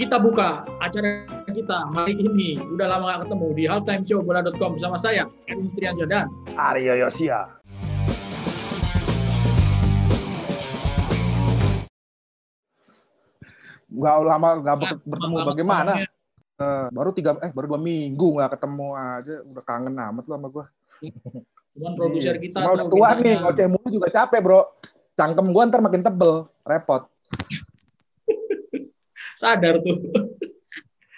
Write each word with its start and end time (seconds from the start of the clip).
kita 0.00 0.16
buka 0.16 0.64
acara 0.80 1.28
kita 1.52 1.84
hari 1.92 2.16
ini. 2.16 2.56
Udah 2.72 2.88
lama 2.88 3.12
gak 3.12 3.28
ketemu 3.28 3.46
di 3.52 3.64
halftimeshowbola.com 3.68 4.80
bersama 4.80 4.96
saya, 4.96 5.28
Erwin 5.44 5.68
Triansyah 5.76 6.08
dan 6.08 6.26
Aryo 6.56 6.96
Yosia. 6.96 7.60
Gak 13.90 14.16
lama 14.22 14.48
gak 14.62 14.76
Nah, 14.78 14.92
bertemu 15.02 15.36
lama- 15.36 15.48
bagaimana? 15.50 15.92
Eh, 16.60 16.86
baru 16.92 17.10
tiga 17.10 17.40
eh 17.40 17.48
baru 17.50 17.72
dua 17.72 17.80
minggu 17.80 18.36
nggak 18.36 18.52
ketemu 18.52 18.92
aja 18.92 19.34
udah 19.42 19.64
kangen 19.64 19.96
amat 19.96 20.24
lo 20.28 20.34
sama 20.36 20.48
gue. 20.52 20.64
Cuman 21.72 21.92
produser 21.96 22.36
Iya. 22.36 22.42
kita 22.44 22.58
tuh 22.60 22.92
tua 22.92 23.16
nih 23.16 23.40
ngoceh 23.40 23.66
mulu 23.66 23.88
juga 23.88 24.08
capek 24.12 24.40
bro. 24.44 24.60
Cangkem 25.16 25.48
gue 25.48 25.62
ntar 25.64 25.80
makin 25.80 26.04
tebel, 26.04 26.44
repot. 26.60 27.08
Sadar 29.40 29.80
tuh. 29.80 29.96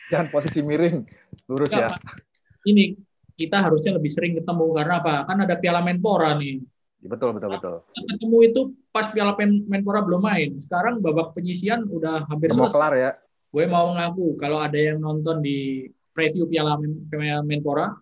Jangan 0.07 0.31
posisi 0.31 0.63
miring, 0.63 1.03
lurus 1.51 1.75
ya. 1.75 1.91
Ini 2.63 2.95
kita 3.35 3.59
harusnya 3.59 3.99
lebih 3.99 4.13
sering 4.13 4.39
ketemu 4.39 4.71
karena 4.71 5.03
apa? 5.03 5.27
Kan 5.27 5.43
ada 5.43 5.59
Piala 5.59 5.83
Menpora 5.83 6.39
nih. 6.39 6.63
Betul 7.03 7.35
betul 7.35 7.51
betul. 7.59 7.75
Ketemu 7.91 8.37
itu 8.47 8.61
pas 8.95 9.11
Piala 9.11 9.35
Men- 9.35 9.67
Menpora 9.67 10.07
belum 10.07 10.23
main. 10.23 10.55
Sekarang 10.55 11.03
babak 11.03 11.35
penyisian 11.35 11.83
udah 11.91 12.23
hampir 12.31 12.55
Udah 12.55 12.63
mau 12.63 12.71
selesai. 12.71 12.79
kelar 12.79 12.95
ya. 12.95 13.13
gue 13.53 13.69
mau 13.69 13.93
ngaku 13.93 14.41
kalau 14.41 14.65
ada 14.65 14.81
yang 14.81 14.97
nonton 14.97 15.45
di 15.45 15.85
preview 16.17 16.49
Piala 16.49 16.79
Menpora, 17.45 17.93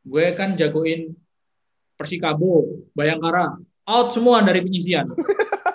gue 0.00 0.24
kan 0.32 0.56
jagoin 0.56 1.12
Persikabo, 2.00 2.80
Bayangkara, 2.96 3.60
out 3.84 4.08
semua 4.08 4.40
dari 4.40 4.64
penyisian. 4.64 5.04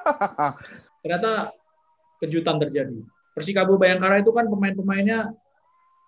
Ternyata 1.05 1.53
kejutan 2.17 2.57
terjadi. 2.57 2.97
Persikabo 3.35 3.75
Bayangkara 3.75 4.23
itu 4.23 4.31
kan 4.31 4.47
pemain-pemainnya 4.47 5.27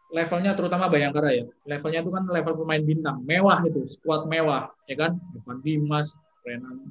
levelnya 0.08 0.56
terutama 0.56 0.88
Bayangkara 0.88 1.36
ya. 1.36 1.44
Levelnya 1.68 2.00
itu 2.00 2.12
kan 2.16 2.24
level 2.24 2.56
pemain 2.64 2.80
bintang, 2.80 3.20
mewah 3.28 3.60
itu, 3.68 3.84
skuad 3.92 4.24
mewah, 4.26 4.72
ya 4.88 4.96
kan? 4.96 5.20
Evan 5.36 5.60
Dimas, 5.60 6.16
Renan, 6.48 6.88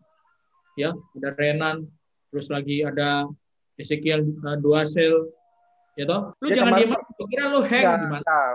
ya, 0.77 0.93
ada 0.93 1.33
Renan, 1.33 1.89
terus 2.29 2.53
lagi 2.53 2.85
ada 2.85 3.25
Ezekiel 3.81 4.21
uh, 4.45 4.61
Duasel, 4.61 5.33
ya 5.97 6.05
toh? 6.05 6.37
Lu 6.45 6.53
Ya, 6.53 6.61
jangan 6.61 6.77
kemarin- 6.77 6.93
diem, 6.93 7.01
aja. 7.01 7.25
kira 7.33 7.45
lu 7.49 7.61
hang 7.65 7.85
Ya, 7.89 7.93
gimana? 7.97 8.23
nah, 8.29 8.49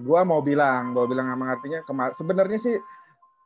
gua 0.00 0.20
mau 0.24 0.40
bilang, 0.40 0.96
mau 0.96 1.04
bilang 1.04 1.28
sama 1.28 1.52
artinya 1.52 1.84
kemar 1.84 2.16
sebenarnya 2.16 2.56
sih 2.58 2.76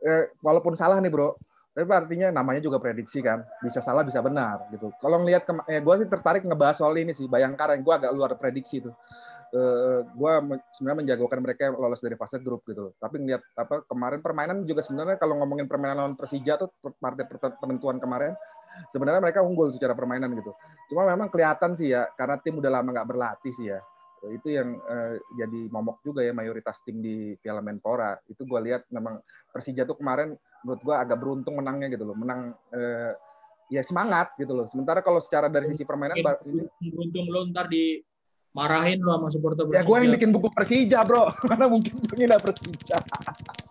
eh, 0.00 0.24
walaupun 0.40 0.78
salah 0.78 1.02
nih 1.02 1.10
bro, 1.10 1.34
tapi 1.80 1.92
artinya 1.96 2.28
namanya 2.28 2.60
juga 2.60 2.76
prediksi 2.76 3.24
kan, 3.24 3.40
bisa 3.64 3.80
salah 3.80 4.04
bisa 4.04 4.20
benar 4.20 4.68
gitu. 4.68 4.92
Kalau 5.00 5.24
ngelihat 5.24 5.48
eh, 5.66 5.80
gua 5.80 5.96
sih 5.96 6.08
tertarik 6.08 6.44
ngebahas 6.44 6.76
soal 6.76 6.94
ini 7.00 7.16
sih, 7.16 7.24
Bayangkara 7.24 7.74
yang 7.74 7.82
gua 7.82 7.96
agak 7.96 8.12
luar 8.12 8.36
prediksi 8.36 8.84
tuh. 8.84 8.92
Eh, 9.50 10.00
gua 10.14 10.38
me- 10.38 10.62
sebenarnya 10.76 10.98
menjagokan 11.02 11.40
mereka 11.42 11.74
lolos 11.74 11.98
dari 11.98 12.14
fase 12.14 12.38
grup 12.38 12.62
gitu. 12.68 12.94
Tapi 13.00 13.18
ngelihat 13.18 13.42
apa 13.58 13.82
kemarin 13.88 14.20
permainan 14.22 14.62
juga 14.62 14.84
sebenarnya 14.84 15.18
kalau 15.18 15.40
ngomongin 15.42 15.66
permainan 15.66 15.96
lawan 15.98 16.14
Persija 16.14 16.54
tuh 16.60 16.70
partai 17.00 17.26
penentuan 17.58 17.98
kemarin 17.98 18.36
sebenarnya 18.88 19.20
mereka 19.20 19.42
unggul 19.42 19.74
secara 19.74 19.92
permainan 19.92 20.30
gitu. 20.38 20.54
Cuma 20.88 21.02
memang 21.04 21.28
kelihatan 21.28 21.74
sih 21.74 21.90
ya 21.90 22.06
karena 22.14 22.38
tim 22.38 22.62
udah 22.62 22.70
lama 22.70 22.88
nggak 22.94 23.08
berlatih 23.10 23.52
sih 23.52 23.68
ya. 23.68 23.82
Itu 24.20 24.52
yang 24.52 24.76
eh, 24.76 25.16
jadi 25.34 25.60
momok 25.72 26.04
juga 26.04 26.20
ya 26.20 26.30
mayoritas 26.36 26.78
tim 26.84 27.00
di 27.00 27.34
Piala 27.40 27.64
Menpora. 27.64 28.20
Itu 28.28 28.46
gue 28.46 28.60
lihat 28.70 28.86
memang 28.92 29.18
Persija 29.50 29.82
tuh 29.88 29.98
kemarin 29.98 30.36
menurut 30.64 30.80
gue 30.84 30.96
agak 30.96 31.16
beruntung 31.18 31.54
menangnya 31.58 31.88
gitu 31.92 32.04
loh. 32.04 32.16
Menang 32.16 32.54
eh, 32.72 33.12
ya 33.70 33.82
semangat 33.86 34.34
gitu 34.36 34.52
loh. 34.52 34.66
Sementara 34.66 35.00
kalau 35.00 35.22
secara 35.22 35.46
dari 35.46 35.70
sisi 35.70 35.86
permainan 35.86 36.18
ini 36.18 36.66
Beruntung 36.90 37.26
lu 37.30 37.40
ntar 37.54 37.70
dimarahin 37.70 38.98
lu 38.98 39.10
sama 39.14 39.28
supporter 39.30 39.64
ya 39.70 39.86
gue 39.86 39.96
yang 39.96 40.12
bikin 40.18 40.30
buku 40.34 40.50
Persija 40.50 41.06
bro 41.06 41.30
karena 41.50 41.66
mungkin 41.70 41.94
pengen 42.10 42.36
Persija. 42.42 42.98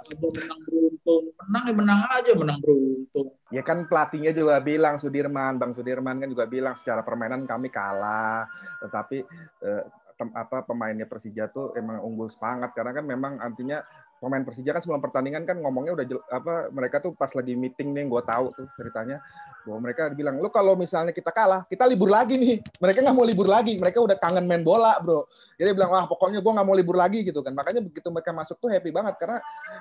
Menang 0.10 0.60
beruntung. 0.66 1.24
Menang 1.46 1.64
ya 1.70 1.74
menang 1.76 2.00
aja 2.10 2.32
menang 2.34 2.60
beruntung. 2.64 3.28
Ya 3.54 3.62
kan 3.62 3.86
pelatihnya 3.86 4.34
juga 4.34 4.58
bilang 4.64 4.98
Sudirman, 4.98 5.62
Bang 5.62 5.76
Sudirman 5.76 6.18
kan 6.18 6.30
juga 6.32 6.50
bilang 6.50 6.74
secara 6.80 7.06
permainan 7.06 7.46
kami 7.46 7.70
kalah, 7.70 8.50
tetapi 8.82 9.22
eh, 9.62 9.84
tem- 10.20 10.36
apa 10.36 10.68
pemainnya 10.68 11.08
Persija 11.08 11.48
tuh 11.48 11.72
emang 11.80 12.04
unggul 12.04 12.28
semangat 12.28 12.76
karena 12.76 12.92
kan 12.92 13.06
memang 13.08 13.34
artinya 13.40 13.80
pemain 14.20 14.44
Persija 14.44 14.76
kan 14.76 14.84
sebelum 14.84 15.00
pertandingan 15.00 15.48
kan 15.48 15.58
ngomongnya 15.64 15.96
udah 15.96 16.06
jel- 16.06 16.28
apa 16.28 16.68
mereka 16.76 17.00
tuh 17.00 17.16
pas 17.16 17.32
lagi 17.32 17.56
meeting 17.56 17.96
nih 17.96 18.06
gue 18.06 18.22
tahu 18.28 18.52
tuh 18.52 18.68
ceritanya 18.76 19.24
bahwa 19.64 19.80
mereka 19.88 20.12
bilang 20.12 20.36
lu 20.44 20.52
kalau 20.52 20.76
misalnya 20.76 21.16
kita 21.16 21.32
kalah 21.32 21.64
kita 21.64 21.88
libur 21.88 22.12
lagi 22.12 22.36
nih. 22.36 22.60
Mereka 22.84 23.00
nggak 23.00 23.16
mau 23.16 23.24
libur 23.24 23.48
lagi 23.48 23.80
mereka 23.80 24.04
udah 24.04 24.20
kangen 24.20 24.44
main 24.44 24.62
bola 24.62 25.00
bro. 25.00 25.26
Jadi 25.56 25.72
bilang 25.72 25.96
wah 25.96 26.04
pokoknya 26.06 26.44
gue 26.44 26.52
nggak 26.52 26.68
mau 26.68 26.76
libur 26.76 27.00
lagi 27.00 27.24
gitu 27.24 27.40
kan. 27.40 27.56
Makanya 27.56 27.80
begitu 27.80 28.12
mereka 28.12 28.36
masuk 28.36 28.60
tuh 28.60 28.70
happy 28.70 28.92
banget 28.92 29.16
karena 29.16 29.40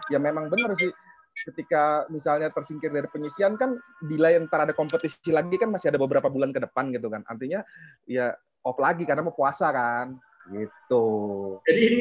ya 0.09 0.19
memang 0.23 0.47
bener 0.47 0.73
sih 0.79 0.91
ketika 1.51 2.07
misalnya 2.11 2.51
tersingkir 2.51 2.91
dari 2.91 3.07
penyisian 3.11 3.55
kan 3.59 3.79
delay 4.03 4.39
ntar 4.47 4.67
ada 4.67 4.75
kompetisi 4.75 5.31
lagi 5.31 5.55
kan 5.55 5.71
masih 5.71 5.91
ada 5.95 5.99
beberapa 5.99 6.31
bulan 6.31 6.55
ke 6.55 6.63
depan 6.63 6.95
gitu 6.95 7.11
kan. 7.11 7.27
Artinya 7.27 7.67
ya 8.07 8.35
off 8.63 8.79
lagi 8.79 9.03
karena 9.03 9.27
mau 9.27 9.35
puasa 9.35 9.71
kan 9.75 10.15
gitu. 10.51 11.07
Jadi 11.67 11.81
ini 11.83 12.01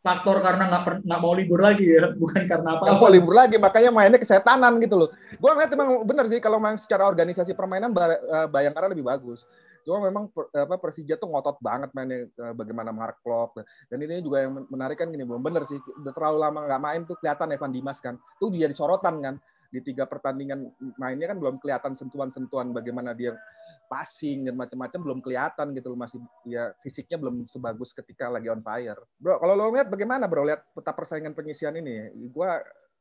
faktor 0.00 0.40
karena 0.40 0.64
nggak 0.64 1.04
nggak 1.04 1.20
mau 1.20 1.32
libur 1.36 1.60
lagi 1.60 1.92
ya, 1.92 2.12
bukan 2.20 2.48
karena 2.48 2.76
nggak 2.76 2.88
mau 2.88 2.96
apa-apa. 2.96 3.12
libur 3.12 3.34
lagi 3.36 3.56
makanya 3.60 3.90
mainnya 3.92 4.20
kesetanan 4.20 4.80
gitu 4.80 4.96
loh. 4.96 5.08
Gue 5.36 5.50
ngeliat 5.52 5.70
emang 5.76 6.04
bener 6.08 6.26
sih 6.32 6.40
kalau 6.40 6.56
main 6.56 6.80
secara 6.80 7.04
organisasi 7.04 7.52
permainan 7.52 7.92
eh, 7.92 8.48
Bayangkara 8.48 8.88
lebih 8.88 9.04
bagus. 9.04 9.44
Cuma 9.80 9.96
memang 10.04 10.28
apa 10.36 10.76
Persija 10.76 11.16
tuh 11.16 11.28
ngotot 11.32 11.60
banget 11.60 11.92
mainnya 11.92 12.28
eh, 12.28 12.54
bagaimana 12.56 12.92
Mark 12.92 13.20
Klok 13.20 13.60
dan 13.92 13.98
ini 14.00 14.24
juga 14.24 14.44
yang 14.44 14.64
menarik 14.72 15.00
kan 15.00 15.12
gini 15.12 15.24
belum 15.24 15.44
bener 15.44 15.68
sih 15.68 15.76
terlalu 16.16 16.36
lama 16.40 16.64
nggak 16.64 16.82
main 16.82 17.00
tuh 17.04 17.16
kelihatan 17.20 17.52
Evan 17.52 17.72
Dimas 17.72 18.00
kan. 18.00 18.16
Tuh 18.40 18.48
dia 18.48 18.72
sorotan 18.72 19.20
kan 19.20 19.36
di 19.70 19.78
tiga 19.86 20.02
pertandingan 20.02 20.66
mainnya 20.98 21.30
kan 21.30 21.38
belum 21.38 21.62
kelihatan 21.62 21.94
sentuhan-sentuhan 21.94 22.74
bagaimana 22.74 23.14
dia 23.14 23.38
passing 23.86 24.42
dan 24.42 24.58
macam-macam 24.58 24.98
belum 24.98 25.18
kelihatan 25.22 25.70
gitu 25.78 25.94
loh 25.94 25.98
masih 26.02 26.18
ya 26.42 26.74
fisiknya 26.82 27.18
belum 27.22 27.46
sebagus 27.46 27.94
ketika 27.94 28.26
lagi 28.26 28.50
on 28.50 28.62
fire. 28.66 28.98
Bro, 29.22 29.38
kalau 29.38 29.54
lo 29.54 29.70
lihat 29.70 29.86
bagaimana 29.86 30.26
bro 30.26 30.42
lihat 30.42 30.66
peta 30.74 30.90
persaingan 30.90 31.38
penyisian 31.38 31.78
ini? 31.78 32.10
Gua 32.34 32.58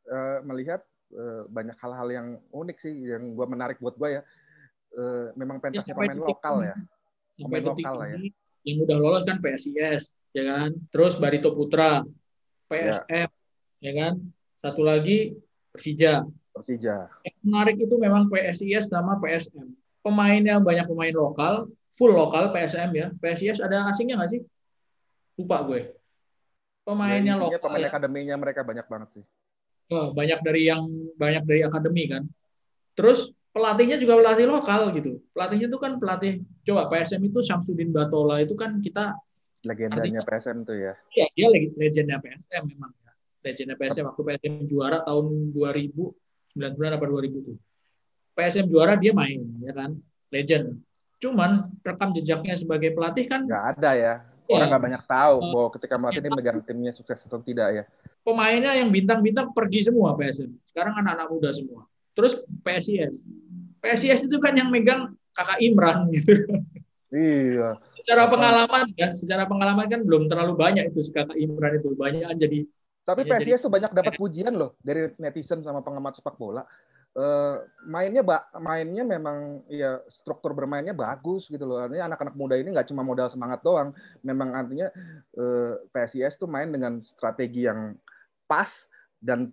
eh, 0.10 0.40
melihat 0.46 0.86
eh, 1.10 1.42
banyak 1.50 1.78
hal-hal 1.82 2.08
yang 2.14 2.28
unik 2.54 2.78
sih 2.78 2.94
yang 2.94 3.34
gua 3.34 3.50
menarik 3.50 3.82
buat 3.82 3.98
gua 3.98 4.22
ya. 4.22 4.22
Eh, 4.94 5.28
memang 5.38 5.58
Ya, 5.58 5.64
pentasnya 5.70 5.94
sampai 5.94 6.06
pemain 6.06 6.22
lokal 6.22 6.56
ini- 6.62 6.66
ya. 6.70 6.76
Pemain 7.40 7.66
lokal 7.66 7.94
lah 7.98 8.08
ya. 8.14 8.18
yang 8.68 8.78
udah 8.84 8.98
lolos 9.00 9.24
kan 9.26 9.38
PSIS, 9.42 10.04
ya 10.36 10.44
kan? 10.46 10.70
Terus 10.92 11.16
Barito 11.18 11.50
Putra, 11.56 12.04
PSM, 12.70 13.30
ya 13.82 13.92
kan? 13.96 14.14
Satu 14.60 14.84
lagi 14.86 15.34
Persija. 15.72 16.26
Persija. 16.60 17.08
Yang 17.24 17.38
menarik 17.42 17.78
itu 17.80 17.96
memang 17.96 18.28
PSIS 18.28 18.92
sama 18.92 19.16
PSM. 19.24 19.72
Pemainnya 20.04 20.60
banyak 20.60 20.86
pemain 20.92 21.16
lokal, 21.16 21.72
full 21.96 22.12
lokal 22.12 22.52
PSM 22.52 22.92
ya. 22.92 23.08
PSIS 23.24 23.64
ada 23.64 23.88
asingnya 23.88 24.20
nggak 24.20 24.32
sih? 24.36 24.42
Lupa 25.40 25.64
gue. 25.64 25.96
Pemainnya 26.84 27.40
Ya, 27.40 27.40
lokal 27.40 27.60
pemain 27.64 27.88
ya. 27.88 27.90
akademinya 27.92 28.36
mereka 28.36 28.68
banyak 28.68 28.84
banget 28.92 29.10
sih. 29.16 29.26
Oh, 29.90 30.12
banyak 30.12 30.44
dari 30.44 30.68
yang 30.68 30.84
banyak 31.18 31.44
dari 31.48 31.62
akademi 31.64 32.12
kan. 32.12 32.28
Terus 32.94 33.32
pelatihnya 33.56 33.98
juga 33.98 34.20
pelatih 34.20 34.46
lokal 34.46 34.94
gitu. 34.94 35.24
Pelatihnya 35.34 35.68
itu 35.72 35.80
kan 35.82 35.98
pelatih 35.98 36.44
coba 36.68 36.92
PSM 36.92 37.22
itu 37.26 37.40
Syamsuddin 37.42 37.90
Batola 37.90 38.44
itu 38.44 38.54
kan 38.54 38.78
kita 38.84 39.16
Legendanya 39.60 40.24
PSM 40.24 40.64
tuh 40.64 40.78
ya. 40.80 40.96
ya 41.12 41.28
dia 41.36 41.48
lagi 41.52 41.68
legendnya 41.76 42.16
PSM 42.24 42.64
memang 42.64 42.92
ya. 43.04 43.12
Legendnya 43.44 43.76
PSM 43.76 44.08
waktu 44.08 44.22
PSM 44.24 44.54
juara 44.72 45.04
tahun 45.04 45.52
2099 46.60 46.98
apa 47.00 47.06
2000 47.08 47.48
tuh. 47.48 47.58
PSM 48.36 48.66
juara 48.68 48.94
dia 49.00 49.16
main 49.16 49.40
ya 49.64 49.72
kan. 49.72 49.96
Legend. 50.30 50.80
Cuman 51.20 51.60
rekam 51.84 52.16
jejaknya 52.16 52.56
sebagai 52.56 52.96
pelatih 52.96 53.26
kan 53.28 53.44
Nggak 53.48 53.66
ada 53.76 53.92
ya. 53.96 54.14
Iya. 54.50 54.56
Orang 54.56 54.68
nggak 54.72 54.84
banyak 54.84 55.04
tahu 55.06 55.36
Eh, 55.40 55.50
bahwa 55.54 55.70
ketika 55.78 55.96
melatih 56.00 56.22
ini 56.26 56.30
megang 56.34 56.60
timnya 56.64 56.92
sukses 56.96 57.20
atau 57.24 57.40
tidak 57.40 57.70
ya. 57.72 57.84
pemainnya 58.20 58.76
yang 58.78 58.92
bintang-bintang 58.94 59.56
pergi 59.56 59.90
semua 59.90 60.14
PSM. 60.14 60.52
Sekarang 60.68 60.94
anak-anak 61.02 61.28
muda 61.34 61.50
semua. 61.56 61.88
Terus 62.14 62.44
PSIS. 62.62 63.26
PSIS 63.80 64.28
itu 64.28 64.38
kan 64.44 64.54
yang 64.54 64.70
megang 64.70 65.16
kakak 65.34 65.58
Imran 65.64 66.06
gitu. 66.14 66.46
Iya. 67.10 67.80
Secara 67.98 68.30
pengalaman 68.30 68.92
kan, 68.94 69.12
secara 69.16 69.44
pengalaman 69.50 69.88
kan 69.90 70.02
belum 70.06 70.30
terlalu 70.30 70.54
banyak 70.60 70.94
itu 70.94 71.00
si 71.02 71.12
kakak 71.16 71.38
Imran 71.40 71.80
itu. 71.80 71.96
Banyak 71.96 72.30
jadi 72.38 72.60
Tapi 73.10 73.26
Ya, 73.26 73.42
PSIS 73.42 73.66
tuh 73.66 73.74
banyak 73.74 73.90
dapat 73.90 74.14
pujian 74.22 74.54
loh 74.54 74.78
dari 74.86 75.10
netizen 75.18 75.66
sama 75.66 75.82
pengamat 75.82 76.22
sepak 76.22 76.38
bola. 76.38 76.62
Eh, 77.10 77.56
mainnya 77.90 78.22
ba 78.22 78.46
mainnya 78.62 79.02
memang 79.02 79.66
ya 79.66 79.98
struktur 80.14 80.54
bermainnya 80.54 80.94
bagus 80.94 81.50
gitu 81.50 81.66
loh. 81.66 81.82
Artinya 81.82 82.14
anak-anak 82.14 82.36
muda 82.38 82.54
ini 82.54 82.70
nggak 82.70 82.86
cuma 82.94 83.02
modal 83.02 83.26
semangat 83.34 83.66
doang. 83.66 83.98
Memang 84.22 84.54
artinya 84.54 84.94
eh, 85.34 85.74
PSIS 85.90 86.38
tuh 86.38 86.46
main 86.46 86.70
dengan 86.70 87.02
strategi 87.02 87.66
yang 87.66 87.98
pas 88.46 88.70
dan 89.18 89.50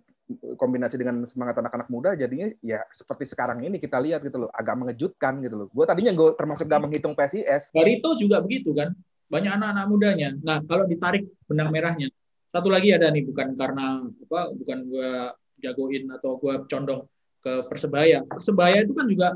kombinasi 0.59 0.99
dengan 0.99 1.23
semangat 1.23 1.55
anak-anak 1.63 1.87
muda 1.87 2.11
jadinya 2.11 2.51
ya 2.59 2.83
seperti 2.91 3.31
sekarang 3.31 3.63
ini 3.63 3.79
kita 3.79 3.95
lihat 3.95 4.21
gitu 4.27 4.45
loh 4.45 4.51
agak 4.53 4.77
mengejutkan 4.77 5.41
gitu 5.41 5.65
loh. 5.65 5.67
Gue 5.73 5.87
tadinya 5.89 6.13
gue 6.13 6.35
termasuk 6.37 6.69
gak 6.69 6.83
menghitung 6.83 7.17
PSIS. 7.17 7.73
Barito 7.73 8.13
juga 8.19 8.43
begitu 8.43 8.75
kan. 8.75 8.93
banyak 9.27 9.59
anak-anak 9.59 9.85
mudanya. 9.91 10.29
Nah, 10.39 10.63
kalau 10.63 10.87
ditarik 10.87 11.27
benang 11.51 11.67
merahnya, 11.67 12.07
satu 12.47 12.71
lagi 12.71 12.95
ada 12.95 13.11
nih 13.11 13.27
bukan 13.27 13.53
karena 13.59 14.01
apa, 14.07 14.55
bukan 14.55 14.77
gue 14.87 15.11
jagoin 15.59 16.07
atau 16.15 16.39
gue 16.39 16.53
condong 16.69 17.03
ke 17.43 17.53
persebaya. 17.67 18.23
Persebaya 18.27 18.83
itu 18.83 18.93
kan 18.95 19.05
juga 19.07 19.27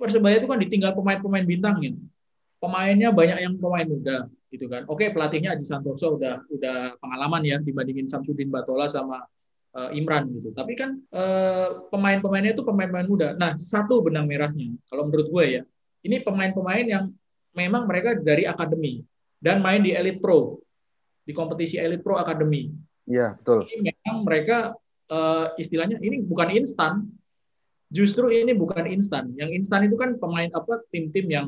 persebaya 0.00 0.40
itu 0.40 0.48
kan 0.48 0.58
ditinggal 0.58 0.92
pemain-pemain 0.96 1.44
bintangnya. 1.44 1.92
Pemainnya 2.58 3.12
banyak 3.12 3.38
yang 3.44 3.54
pemain 3.60 3.84
muda 3.84 4.26
gitu 4.48 4.66
kan. 4.70 4.88
Oke, 4.88 5.12
pelatihnya 5.12 5.52
Aji 5.52 5.66
Santoso 5.66 6.16
udah 6.16 6.40
udah 6.48 6.96
pengalaman 7.02 7.42
ya 7.44 7.56
dibandingin 7.60 8.08
Samsudin 8.08 8.48
Batola 8.48 8.88
sama 8.88 9.20
uh, 9.76 9.90
Imran 9.92 10.30
gitu. 10.32 10.54
Tapi 10.56 10.72
kan 10.78 10.96
uh, 11.12 11.84
pemain-pemainnya 11.92 12.56
itu 12.56 12.64
pemain-pemain 12.64 13.04
muda. 13.04 13.28
Nah, 13.36 13.52
satu 13.58 14.00
benang 14.00 14.24
merahnya 14.24 14.72
kalau 14.88 15.10
menurut 15.10 15.28
gue 15.28 15.44
ya, 15.60 15.62
ini 16.06 16.22
pemain-pemain 16.24 16.86
yang 16.86 17.04
memang 17.52 17.84
mereka 17.84 18.16
dari 18.16 18.48
akademi 18.48 19.04
dan 19.42 19.60
main 19.60 19.84
di 19.84 19.92
Elite 19.92 20.22
Pro 20.22 20.63
di 21.24 21.32
kompetisi 21.32 21.80
Elite 21.80 22.04
Pro 22.04 22.20
Academy. 22.20 22.68
Iya, 23.08 23.36
betul. 23.40 23.68
Ini 23.68 23.90
memang 23.90 24.24
mereka 24.24 24.76
uh, 25.08 25.52
istilahnya 25.56 26.00
ini 26.00 26.24
bukan 26.24 26.52
instan. 26.52 27.08
Justru 27.92 28.32
ini 28.32 28.52
bukan 28.56 28.84
instan. 28.88 29.32
Yang 29.36 29.64
instan 29.64 29.88
itu 29.88 29.96
kan 29.96 30.16
pemain 30.20 30.48
apa 30.52 30.84
tim-tim 30.88 31.26
yang 31.28 31.46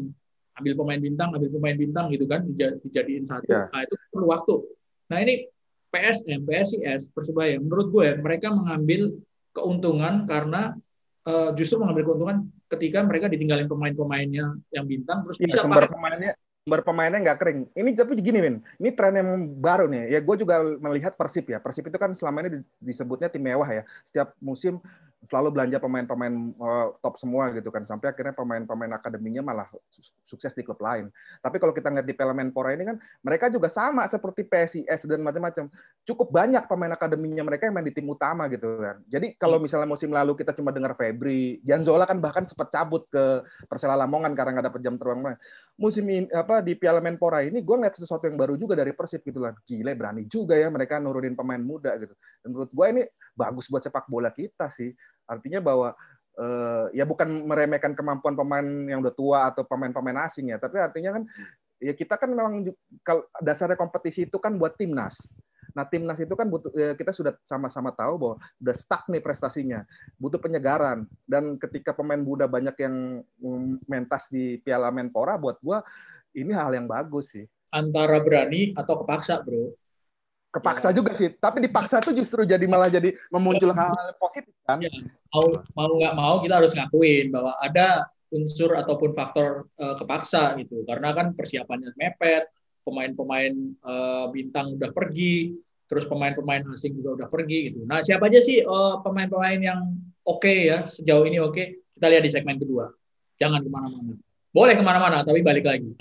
ambil 0.56 0.72
pemain 0.84 1.00
bintang, 1.00 1.28
ambil 1.36 1.50
pemain 1.52 1.76
bintang 1.76 2.06
gitu 2.08 2.24
kan 2.24 2.44
dijadiin 2.56 3.28
satu. 3.28 3.48
Ya. 3.50 3.68
Nah, 3.68 3.84
itu 3.84 3.94
perlu 4.08 4.26
waktu. 4.32 4.54
Nah, 5.12 5.18
ini 5.20 5.48
PSM, 5.92 6.44
PSIS, 6.44 7.12
Persebaya, 7.12 7.60
menurut 7.60 7.92
gue 7.92 8.08
mereka 8.20 8.52
mengambil 8.52 9.16
keuntungan 9.56 10.28
karena 10.28 10.76
uh, 11.24 11.50
justru 11.56 11.80
mengambil 11.80 12.12
keuntungan 12.12 12.36
ketika 12.68 13.00
mereka 13.06 13.26
ditinggalin 13.30 13.70
pemain-pemainnya 13.70 14.58
yang 14.74 14.84
bintang 14.84 15.22
terus 15.24 15.38
ya, 15.38 15.46
bisa 15.48 15.60
sumber 15.64 15.86
pemainnya 15.88 16.34
sumber 16.66 16.82
pemainnya 16.82 17.22
nggak 17.22 17.38
kering. 17.38 17.60
Ini 17.78 17.94
tapi 17.94 18.18
gini, 18.18 18.42
Min. 18.42 18.58
Ini 18.82 18.90
tren 18.98 19.14
yang 19.14 19.30
baru 19.62 19.86
nih. 19.86 20.10
Ya, 20.10 20.18
gue 20.18 20.34
juga 20.34 20.58
melihat 20.82 21.14
Persib 21.14 21.46
ya. 21.46 21.62
Persib 21.62 21.86
itu 21.86 21.94
kan 21.94 22.10
selama 22.18 22.42
ini 22.42 22.66
disebutnya 22.82 23.30
tim 23.30 23.38
mewah 23.38 23.70
ya. 23.70 23.82
Setiap 24.02 24.34
musim 24.42 24.82
selalu 25.24 25.48
belanja 25.56 25.80
pemain-pemain 25.80 26.34
uh, 26.60 26.92
top 27.00 27.16
semua 27.16 27.48
gitu 27.56 27.72
kan 27.72 27.88
sampai 27.88 28.12
akhirnya 28.12 28.36
pemain-pemain 28.36 28.92
akademinya 28.94 29.40
malah 29.40 29.66
sukses 30.22 30.52
di 30.52 30.62
klub 30.62 30.78
lain. 30.78 31.08
Tapi 31.40 31.56
kalau 31.56 31.72
kita 31.72 31.88
ngeliat 31.88 32.06
di 32.06 32.14
Piala 32.14 32.36
Menpora 32.36 32.76
ini 32.76 32.84
kan 32.84 32.96
mereka 33.24 33.48
juga 33.48 33.72
sama 33.72 34.04
seperti 34.06 34.44
PSIS 34.44 35.08
dan 35.08 35.24
macam-macam. 35.24 35.72
Cukup 36.04 36.28
banyak 36.30 36.68
pemain 36.68 36.92
akademinya 36.92 37.42
mereka 37.42 37.66
yang 37.66 37.74
main 37.74 37.86
di 37.88 37.94
tim 37.96 38.06
utama 38.06 38.46
gitu 38.52 38.78
kan. 38.78 39.00
Jadi 39.08 39.34
kalau 39.40 39.56
misalnya 39.56 39.88
musim 39.88 40.12
lalu 40.12 40.36
kita 40.36 40.52
cuma 40.52 40.70
dengar 40.70 40.94
Febri, 40.94 41.58
Janzola 41.64 42.04
kan 42.04 42.20
bahkan 42.22 42.44
sempat 42.44 42.70
cabut 42.70 43.08
ke 43.10 43.42
Persela 43.66 43.98
Lamongan 43.98 44.36
karena 44.36 44.60
nggak 44.60 44.66
dapat 44.70 44.80
jam 44.84 44.94
terbang. 45.00 45.34
Musim 45.80 46.04
ini 46.06 46.28
apa 46.30 46.60
di 46.60 46.76
Piala 46.78 47.02
Menpora 47.02 47.42
ini 47.42 47.64
gue 47.64 47.76
ngeliat 47.76 47.96
sesuatu 47.98 48.28
yang 48.28 48.38
baru 48.38 48.54
juga 48.54 48.78
dari 48.78 48.94
Persib 48.94 49.24
gitu 49.26 49.42
lah. 49.42 49.56
Gile 49.66 49.96
berani 49.98 50.28
juga 50.30 50.54
ya 50.54 50.70
mereka 50.70 51.02
nurunin 51.02 51.34
pemain 51.34 51.60
muda 51.60 51.98
gitu. 51.98 52.14
Dan 52.44 52.54
menurut 52.54 52.70
gue 52.70 52.86
ini 52.92 53.02
bagus 53.36 53.68
buat 53.68 53.84
sepak 53.84 54.08
bola 54.08 54.32
kita 54.32 54.72
sih 54.72 54.90
Artinya 55.26 55.60
bahwa 55.60 55.88
uh, 56.38 56.86
ya 56.94 57.02
bukan 57.02 57.26
meremehkan 57.44 57.92
kemampuan 57.98 58.38
pemain 58.38 58.66
yang 58.86 59.02
udah 59.02 59.14
tua 59.14 59.38
atau 59.50 59.66
pemain-pemain 59.66 60.30
asing 60.30 60.54
ya, 60.54 60.58
tapi 60.62 60.78
artinya 60.78 61.20
kan 61.20 61.22
ya 61.82 61.92
kita 61.92 62.16
kan 62.16 62.30
memang 62.32 62.72
dasarnya 63.42 63.76
kompetisi 63.76 64.24
itu 64.24 64.38
kan 64.38 64.54
buat 64.56 64.78
timnas. 64.78 65.18
Nah, 65.76 65.84
timnas 65.84 66.16
itu 66.16 66.32
kan 66.32 66.48
butuh 66.48 66.72
ya 66.72 66.96
kita 66.96 67.12
sudah 67.12 67.36
sama-sama 67.44 67.92
tahu 67.92 68.14
bahwa 68.16 68.36
udah 68.64 68.74
stuck 68.78 69.04
nih 69.12 69.20
prestasinya, 69.20 69.84
butuh 70.16 70.40
penyegaran. 70.40 71.04
Dan 71.28 71.60
ketika 71.60 71.92
pemain 71.92 72.22
muda 72.22 72.48
banyak 72.48 72.72
yang 72.80 73.20
mentas 73.84 74.32
di 74.32 74.56
Piala 74.64 74.88
Menpora 74.88 75.36
buat 75.36 75.60
gua 75.60 75.84
ini 76.32 76.56
hal 76.56 76.72
yang 76.72 76.88
bagus 76.88 77.28
sih. 77.36 77.44
Antara 77.76 78.24
berani 78.24 78.72
atau 78.72 79.04
kepaksa, 79.04 79.44
Bro 79.44 79.76
kepaksa 80.56 80.88
ya. 80.90 80.94
juga 80.96 81.12
sih. 81.12 81.28
Tapi 81.36 81.60
dipaksa 81.64 82.00
tuh 82.00 82.16
justru 82.16 82.42
jadi 82.48 82.64
malah 82.64 82.88
jadi 82.88 83.12
memuncul 83.28 83.70
hal, 83.76 83.92
-hal 83.92 84.16
positif 84.16 84.52
kan? 84.64 84.80
Ya. 84.80 84.90
mau 85.30 85.60
mau 85.76 85.90
nggak 86.00 86.14
mau 86.16 86.34
kita 86.40 86.58
harus 86.58 86.72
ngakuin 86.72 87.28
bahwa 87.28 87.52
ada 87.60 88.08
unsur 88.32 88.74
ataupun 88.74 89.12
faktor 89.12 89.68
uh, 89.78 89.94
kepaksa 89.94 90.56
gitu. 90.58 90.82
Karena 90.88 91.12
kan 91.12 91.36
persiapannya 91.36 91.94
mepet 91.94 92.48
pemain-pemain 92.86 93.54
uh, 93.82 94.26
bintang 94.30 94.78
udah 94.78 94.94
pergi 94.94 95.58
terus 95.86 96.06
pemain-pemain 96.06 96.66
asing 96.74 96.98
juga 96.98 97.22
udah 97.22 97.28
pergi 97.30 97.70
gitu. 97.70 97.86
Nah 97.86 98.02
siapa 98.02 98.26
aja 98.26 98.42
sih 98.42 98.58
eh, 98.58 98.94
pemain-pemain 99.06 99.58
yang 99.58 99.80
oke 100.26 100.42
okay 100.42 100.66
ya 100.66 100.78
sejauh 100.82 101.22
ini 101.26 101.38
oke 101.38 101.54
okay? 101.54 101.66
kita 101.94 102.06
lihat 102.10 102.22
di 102.26 102.30
segmen 102.30 102.58
kedua. 102.58 102.90
Jangan 103.38 103.62
ke 103.62 103.70
mana-mana. 103.70 104.18
Boleh 104.50 104.74
ke 104.74 104.82
mana-mana 104.82 105.22
tapi 105.22 105.46
balik 105.46 105.62
lagi. 105.62 105.94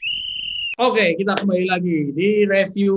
Oke 0.82 0.92
okay, 0.92 1.10
kita 1.16 1.38
kembali 1.38 1.66
lagi 1.70 2.12
di 2.12 2.50
review 2.50 2.96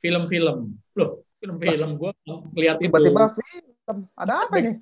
film-film. 0.00 0.76
Loh, 0.96 1.24
film-film 1.40 1.90
gue 1.96 2.10
ngeliat 2.54 2.76
itu. 2.80 2.84
Tiba-tiba 2.88 3.22
film. 3.36 3.98
Ada 4.18 4.34
apa 4.48 4.54
nih? 4.58 4.74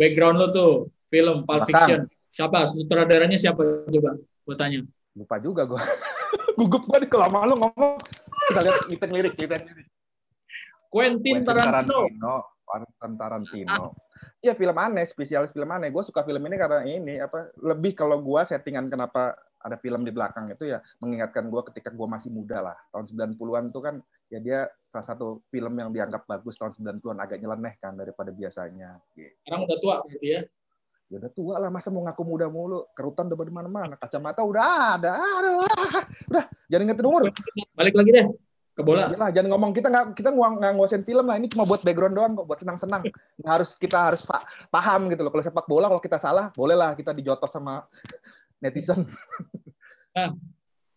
Background 0.00 0.36
lo 0.40 0.46
tuh, 0.50 0.72
film 1.12 1.44
Pulp 1.44 1.68
Fiction. 1.68 2.08
Siapa? 2.32 2.64
Sutradaranya 2.70 3.36
siapa? 3.36 3.60
Coba 3.86 4.10
gue 4.18 4.56
tanya. 4.56 4.80
Lupa 5.12 5.36
juga 5.42 5.66
gue. 5.66 5.76
Gugup 6.58 6.86
gue 6.86 7.18
lama 7.18 7.46
lo 7.46 7.54
ngomong. 7.58 7.98
Kita 8.50 8.60
lihat 8.64 8.78
kita 8.88 9.04
lirik, 9.10 9.34
kita 9.36 9.56
lirik. 9.60 9.86
Quentin, 10.90 11.46
Tarantino. 11.46 12.50
Quentin 12.66 13.12
Tarantino. 13.18 13.94
Iya 14.40 14.56
film 14.56 14.76
aneh, 14.76 15.04
spesialis 15.04 15.52
film 15.52 15.68
aneh. 15.68 15.92
Gue 15.92 16.02
suka 16.02 16.24
film 16.24 16.40
ini 16.48 16.56
karena 16.56 16.80
ini 16.84 17.20
apa 17.20 17.52
lebih 17.60 17.92
kalau 17.92 18.20
gue 18.24 18.40
settingan 18.44 18.88
kenapa 18.88 19.36
ada 19.60 19.76
film 19.76 20.02
di 20.08 20.12
belakang 20.12 20.48
itu 20.48 20.72
ya 20.72 20.80
mengingatkan 21.04 21.52
gue 21.52 21.62
ketika 21.72 21.92
gue 21.92 22.08
masih 22.08 22.32
muda 22.32 22.64
lah 22.64 22.76
tahun 22.96 23.36
90-an 23.36 23.64
itu 23.68 23.80
kan 23.84 24.00
ya 24.30 24.38
dia 24.38 24.58
salah 24.90 25.06
satu 25.06 25.42
film 25.50 25.74
yang 25.74 25.90
dianggap 25.90 26.22
bagus 26.24 26.54
tahun 26.54 26.74
90-an 26.78 27.18
agak 27.18 27.38
nyeleneh 27.42 27.74
kan 27.82 27.98
daripada 27.98 28.30
biasanya. 28.30 28.98
Gitu. 29.12 29.34
Sekarang 29.42 29.66
udah 29.66 29.78
tua 29.82 29.96
berarti 30.06 30.28
ya? 30.30 30.40
Ya 31.10 31.16
udah 31.18 31.32
tua 31.34 31.54
lah, 31.58 31.70
masa 31.74 31.90
mau 31.90 32.06
ngaku 32.06 32.22
muda 32.22 32.46
mulu? 32.46 32.86
Kerutan 32.94 33.26
udah 33.26 33.42
di 33.42 33.50
mana-mana, 33.50 33.98
kacamata 33.98 34.46
udah 34.46 34.94
ada, 34.94 35.18
aduh, 35.18 35.66
udah 36.30 36.44
jangan 36.70 36.86
ingetin 36.86 37.06
umur. 37.10 37.34
Balik 37.74 37.98
lagi 37.98 38.10
deh 38.14 38.26
ke 38.70 38.82
bola. 38.86 39.10
Lah, 39.10 39.34
jangan 39.34 39.50
ngomong 39.50 39.74
kita 39.74 39.90
nggak 39.90 40.14
kita 40.14 40.30
nggak 40.30 40.70
nguasain 40.78 41.02
film 41.02 41.26
lah, 41.26 41.34
ini 41.34 41.50
cuma 41.50 41.66
buat 41.66 41.82
background 41.82 42.14
doang 42.14 42.38
kok, 42.38 42.46
buat 42.46 42.62
senang-senang. 42.62 43.02
harus 43.42 43.74
kita 43.74 43.98
harus 43.98 44.22
paham 44.70 45.10
gitu 45.10 45.26
loh. 45.26 45.34
Kalau 45.34 45.44
sepak 45.50 45.66
bola 45.66 45.90
kalau 45.90 45.98
kita 45.98 46.22
salah, 46.22 46.54
bolehlah 46.54 46.94
kita 46.94 47.10
dijotos 47.10 47.50
sama 47.50 47.82
netizen. 48.62 49.02
Nah, 50.14 50.30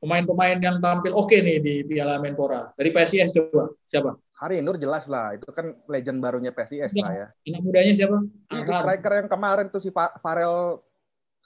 pemain-pemain 0.04 0.60
yang 0.60 0.78
tampil 0.84 1.16
oke 1.16 1.32
okay 1.32 1.40
nih 1.40 1.58
di 1.64 1.74
Piala 1.88 2.20
Menpora. 2.20 2.76
Dari 2.76 2.92
PSIS 2.92 3.32
coba, 3.32 3.72
siapa? 3.88 4.20
Hari 4.44 4.60
Nur 4.60 4.76
jelas 4.76 5.08
lah, 5.08 5.40
itu 5.40 5.48
kan 5.56 5.72
legend 5.88 6.20
barunya 6.20 6.52
PSIS 6.52 6.92
ya, 6.92 7.04
lah 7.08 7.14
ya. 7.16 7.28
Anak 7.32 7.62
mudanya 7.64 7.94
siapa? 7.96 8.18
Itu 8.52 8.72
striker 8.76 9.14
yang 9.24 9.30
kemarin 9.32 9.66
tuh 9.72 9.80
si 9.80 9.90
Farel 9.96 10.84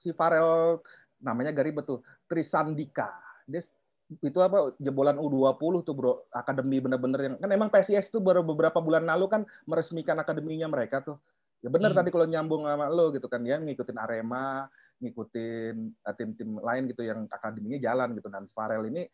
si 0.02 0.10
Farel 0.18 0.82
namanya 1.22 1.54
gari 1.54 1.70
betul, 1.70 2.02
Trisandika. 2.26 3.14
Dia 3.46 3.62
itu 4.08 4.40
apa 4.40 4.72
jebolan 4.80 5.20
U20 5.20 5.84
tuh 5.84 5.94
bro 5.94 6.14
akademi 6.32 6.80
bener-bener 6.80 7.20
yang 7.28 7.36
kan 7.44 7.50
emang 7.52 7.68
PSIS 7.68 8.08
tuh 8.08 8.24
baru 8.24 8.40
beberapa 8.40 8.80
bulan 8.80 9.04
lalu 9.04 9.28
kan 9.28 9.42
meresmikan 9.68 10.16
akademinya 10.16 10.72
mereka 10.72 11.04
tuh 11.04 11.20
ya 11.60 11.68
bener 11.68 11.92
hmm. 11.92 12.00
tadi 12.00 12.10
kalau 12.16 12.24
nyambung 12.24 12.64
sama 12.64 12.88
lo 12.88 13.12
gitu 13.12 13.28
kan 13.28 13.44
dia 13.44 13.60
ngikutin 13.60 14.00
Arema 14.00 14.72
ngikutin 15.02 15.76
eh, 16.04 16.16
tim-tim 16.18 16.58
lain 16.60 16.90
gitu 16.90 17.06
yang 17.06 17.26
akademinya 17.30 17.80
jalan 17.82 18.18
gitu. 18.18 18.28
Dan 18.30 18.50
Farel 18.52 18.90
ini 18.90 19.06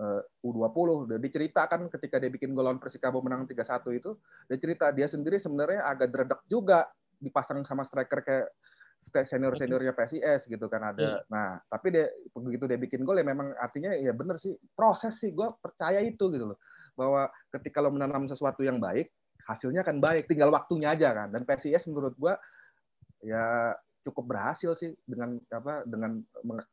uh, 0.00 0.20
U20 0.42 1.10
dia 1.12 1.18
diceritakan 1.20 1.92
ketika 1.92 2.16
dia 2.16 2.30
bikin 2.32 2.56
gol 2.56 2.66
lawan 2.66 2.80
Persikabo 2.80 3.20
menang 3.20 3.44
3-1 3.44 4.00
itu 4.00 4.10
dia 4.48 4.58
cerita 4.58 4.86
dia 4.90 5.06
sendiri 5.06 5.36
sebenarnya 5.36 5.84
agak 5.84 6.08
dredek 6.10 6.40
juga 6.48 6.88
dipasang 7.20 7.62
sama 7.68 7.84
striker 7.84 8.20
kayak 8.24 8.48
senior 9.24 9.56
seniornya 9.56 9.96
PSIS 9.96 10.44
gitu 10.48 10.68
kan 10.68 10.92
ada. 10.92 11.20
Hmm. 11.20 11.24
Nah 11.32 11.48
tapi 11.68 11.92
dia 11.92 12.06
begitu 12.36 12.64
dia 12.68 12.78
bikin 12.80 13.04
gol 13.04 13.16
ya 13.16 13.24
memang 13.24 13.52
artinya 13.56 13.92
ya 13.96 14.12
bener 14.12 14.36
sih 14.36 14.52
proses 14.76 15.16
sih 15.20 15.32
gue 15.32 15.48
percaya 15.60 16.00
itu 16.04 16.28
gitu 16.32 16.52
loh 16.52 16.58
bahwa 16.96 17.32
ketika 17.48 17.80
lo 17.80 17.92
menanam 17.92 18.28
sesuatu 18.28 18.60
yang 18.60 18.76
baik 18.76 19.08
hasilnya 19.48 19.80
akan 19.80 19.98
baik 20.04 20.28
tinggal 20.28 20.52
waktunya 20.52 20.92
aja 20.92 21.16
kan 21.16 21.28
dan 21.32 21.48
PSIS 21.48 21.88
menurut 21.88 22.12
gue 22.14 22.34
ya 23.24 23.72
cukup 24.00 24.32
berhasil 24.32 24.72
sih 24.80 24.96
dengan 25.04 25.36
apa 25.52 25.84
dengan 25.84 26.20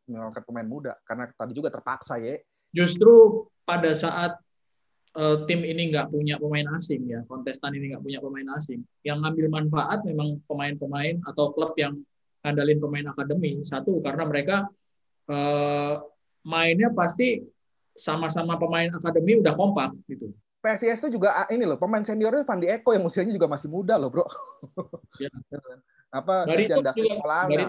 mengangkat 0.08 0.44
pemain 0.48 0.68
muda 0.68 0.94
karena 1.04 1.28
tadi 1.36 1.52
juga 1.52 1.70
terpaksa 1.72 2.20
ya. 2.20 2.40
Justru 2.72 3.46
pada 3.68 3.92
saat 3.96 4.40
uh, 5.16 5.44
tim 5.48 5.64
ini 5.64 5.92
nggak 5.92 6.12
punya 6.12 6.40
pemain 6.40 6.68
asing 6.76 7.08
ya, 7.08 7.24
kontestan 7.28 7.76
ini 7.76 7.92
nggak 7.96 8.04
punya 8.04 8.20
pemain 8.24 8.48
asing, 8.56 8.84
yang 9.04 9.20
ngambil 9.24 9.48
manfaat 9.52 10.04
memang 10.08 10.40
pemain-pemain 10.48 11.20
atau 11.28 11.52
klub 11.52 11.76
yang 11.76 11.98
ngandalin 12.46 12.80
pemain 12.80 13.08
akademi. 13.12 13.60
Satu 13.66 14.00
karena 14.00 14.24
mereka 14.24 14.68
uh, 15.28 16.00
mainnya 16.48 16.94
pasti 16.96 17.44
sama-sama 17.98 18.56
pemain 18.56 18.94
akademi 18.94 19.42
udah 19.42 19.58
kompak 19.58 19.92
gitu. 20.08 20.32
PSIS 20.62 21.00
itu 21.06 21.18
juga 21.18 21.46
ah, 21.46 21.48
ini 21.54 21.64
loh 21.64 21.78
pemain 21.78 22.02
seniornya 22.02 22.44
Pandi 22.44 22.68
Eko 22.68 22.92
yang 22.92 23.06
usianya 23.06 23.34
juga 23.34 23.48
masih 23.48 23.70
muda 23.72 23.96
loh 23.98 24.10
bro. 24.10 24.26
Ya. 25.18 25.30
apa 26.12 26.48
dari 26.48 26.64
itu 26.66 26.80
juga 26.80 26.92
dari, 27.48 27.66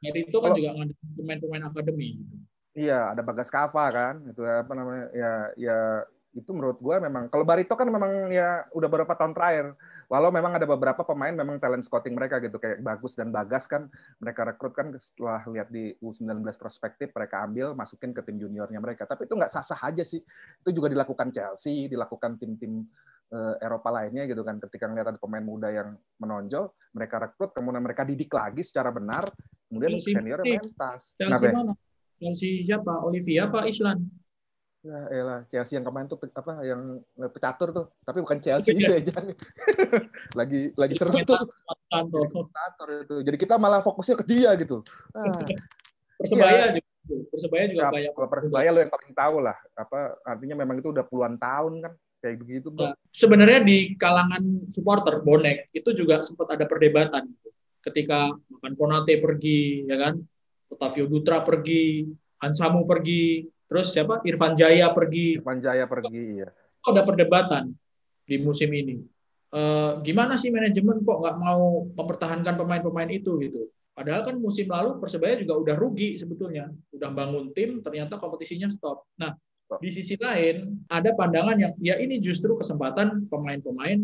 dari 0.00 0.20
itu 0.24 0.36
kan 0.40 0.50
juga 0.56 0.70
pemain-pemain 1.16 1.64
akademi. 1.68 2.20
Iya, 2.70 3.12
ada 3.12 3.22
Bagas 3.26 3.50
Kava 3.50 3.86
kan, 3.90 4.14
itu 4.30 4.46
apa 4.46 4.72
namanya? 4.78 5.06
Ya, 5.10 5.32
ya 5.58 5.78
itu 6.30 6.50
menurut 6.54 6.78
gue 6.78 6.96
memang 7.02 7.26
kalau 7.26 7.42
Barito 7.42 7.74
kan 7.74 7.90
memang 7.90 8.30
ya 8.30 8.62
udah 8.70 8.86
beberapa 8.86 9.18
tahun 9.18 9.34
terakhir 9.34 9.74
walau 10.06 10.30
memang 10.30 10.54
ada 10.54 10.62
beberapa 10.62 11.02
pemain 11.02 11.34
memang 11.34 11.58
talent 11.58 11.82
scouting 11.82 12.14
mereka 12.14 12.38
gitu 12.38 12.54
kayak 12.54 12.78
Bagus 12.86 13.18
dan 13.18 13.34
Bagas 13.34 13.66
kan 13.66 13.90
mereka 14.22 14.46
rekrut 14.46 14.70
kan 14.70 14.94
setelah 14.94 15.42
lihat 15.50 15.74
di 15.74 15.90
U19 15.98 16.46
prospektif 16.54 17.10
mereka 17.10 17.42
ambil 17.42 17.74
masukin 17.74 18.14
ke 18.14 18.22
tim 18.22 18.38
juniornya 18.38 18.78
mereka 18.78 19.10
tapi 19.10 19.26
itu 19.26 19.34
nggak 19.34 19.50
sah-sah 19.50 19.90
aja 19.90 20.06
sih 20.06 20.22
itu 20.62 20.70
juga 20.70 20.86
dilakukan 20.86 21.34
Chelsea 21.34 21.90
dilakukan 21.90 22.38
tim-tim 22.38 22.86
Eropa 23.62 23.88
lainnya 23.94 24.26
gitu 24.26 24.42
kan 24.42 24.58
ketika 24.58 24.90
ngeliat 24.90 25.14
ada 25.14 25.20
pemain 25.22 25.42
muda 25.42 25.70
yang 25.70 25.94
menonjol 26.18 26.74
mereka 26.90 27.22
rekrut 27.22 27.54
kemudian 27.54 27.82
mereka 27.82 28.02
didik 28.02 28.34
lagi 28.34 28.66
secara 28.66 28.90
benar 28.90 29.30
kemudian 29.70 30.02
senior 30.02 30.42
mentas 30.42 31.14
Chelsea 31.14 31.54
mana 31.54 31.78
Chelsea 32.18 32.66
siapa 32.66 33.06
Olivia 33.06 33.46
apa 33.46 33.70
Island 33.70 34.10
Ya 34.80 34.96
elah, 35.12 35.44
Chelsea 35.52 35.76
yang 35.76 35.84
kemarin 35.84 36.08
tuh 36.08 36.16
apa 36.32 36.64
yang 36.64 37.04
pecatur 37.36 37.68
tuh, 37.68 37.86
tapi 38.00 38.24
bukan 38.24 38.40
Chelsea 38.40 38.72
ya 38.80 38.96
jangan. 39.04 39.36
lagi 40.40 40.72
lagi 40.72 40.94
seru 40.96 41.20
tuh. 41.20 41.36
Pecatur 41.92 42.88
itu. 43.04 43.16
Jadi 43.20 43.36
kita 43.36 43.60
malah 43.60 43.84
fokusnya 43.84 44.16
ke 44.16 44.24
dia 44.24 44.56
gitu. 44.56 44.80
Ah. 45.12 45.36
Persebaya 46.16 46.72
ya. 46.72 46.80
juga. 46.80 46.88
Persebaya 47.28 47.64
juga 47.68 47.84
ya, 47.84 47.92
banyak. 47.92 48.12
Kalau 48.16 48.28
Persebaya 48.32 48.68
lo 48.72 48.80
yang 48.80 48.92
paling 48.96 49.12
tahu 49.12 49.36
lah, 49.44 49.56
apa 49.76 50.16
artinya 50.24 50.56
memang 50.64 50.80
itu 50.80 50.88
udah 50.96 51.04
puluhan 51.04 51.36
tahun 51.36 51.84
kan 51.84 51.92
kayak 52.20 52.36
begitu. 52.44 52.68
Nah, 52.76 52.94
sebenarnya 53.10 53.64
di 53.64 53.96
kalangan 53.96 54.68
supporter 54.68 55.24
bonek 55.24 55.72
itu 55.72 55.90
juga 55.96 56.20
sempat 56.20 56.54
ada 56.54 56.68
perdebatan 56.68 57.32
ketika 57.80 58.28
makan 58.30 58.72
Konate 58.76 59.16
pergi 59.16 59.88
ya 59.88 59.96
kan, 59.96 60.20
Otavio 60.68 61.08
Dutra 61.08 61.40
pergi, 61.40 62.04
Hansamu 62.40 62.84
pergi, 62.84 63.48
Terus 63.70 63.94
siapa? 63.94 64.18
Irfan 64.26 64.58
Jaya 64.58 64.90
pergi. 64.90 65.38
Irfan 65.38 65.62
Jaya 65.62 65.86
pergi, 65.86 66.42
ya. 66.42 66.50
Ada 66.82 67.06
perdebatan 67.06 67.70
di 68.26 68.36
musim 68.42 68.66
ini. 68.74 68.98
E, 69.46 69.60
gimana 70.02 70.34
sih 70.34 70.50
manajemen 70.50 71.06
kok 71.06 71.18
nggak 71.22 71.36
mau 71.38 71.86
mempertahankan 71.94 72.58
pemain-pemain 72.58 73.06
itu 73.14 73.38
gitu? 73.38 73.70
Padahal 73.94 74.26
kan 74.26 74.34
musim 74.42 74.66
lalu 74.66 74.98
Persebaya 74.98 75.38
juga 75.38 75.54
udah 75.54 75.76
rugi 75.78 76.18
sebetulnya, 76.18 76.66
udah 76.90 77.10
bangun 77.14 77.54
tim, 77.54 77.78
ternyata 77.78 78.18
kompetisinya 78.18 78.66
stop. 78.74 79.06
Nah, 79.22 79.38
di 79.78 79.90
sisi 79.94 80.18
lain 80.18 80.82
ada 80.90 81.14
pandangan 81.14 81.54
yang 81.54 81.72
ya 81.78 81.94
ini 82.02 82.18
justru 82.18 82.58
kesempatan 82.58 83.30
pemain-pemain 83.30 84.02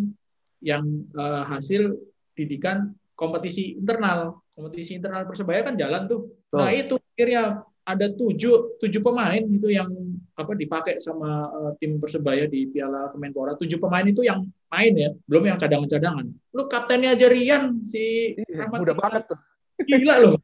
yang 0.63 0.87
uh, 1.19 1.43
hasil 1.43 1.99
didikan 2.39 2.95
kompetisi 3.19 3.75
internal, 3.75 4.39
kompetisi 4.55 4.95
internal 4.95 5.27
Persebaya 5.27 5.67
kan 5.67 5.75
jalan 5.75 6.07
tuh. 6.07 6.31
Nah 6.55 6.71
itu 6.71 7.01
akhirnya 7.17 7.67
ada 7.87 8.07
tujuh 8.11 8.79
tujuh 8.83 9.01
pemain 9.03 9.41
itu 9.41 9.71
yang 9.71 9.91
apa 10.35 10.53
dipakai 10.59 10.99
sama 10.99 11.49
uh, 11.49 11.73
tim 11.79 12.03
persebaya 12.03 12.47
di 12.47 12.71
Piala 12.71 13.11
Kemenpora. 13.11 13.59
Tujuh 13.59 13.79
pemain 13.83 14.05
itu 14.07 14.23
yang 14.23 14.47
main 14.71 14.93
ya 14.95 15.11
belum 15.27 15.55
yang 15.55 15.59
cadangan-cadangan 15.59 16.27
lu 16.51 16.63
kaptennya 16.67 17.15
aja 17.15 17.31
Rian 17.31 17.87
si 17.87 18.35
iya, 18.37 18.67
mudah 18.69 18.95
banget 18.95 19.23
tuh. 19.31 19.39
Gila 19.87 20.15
loh. 20.19 20.35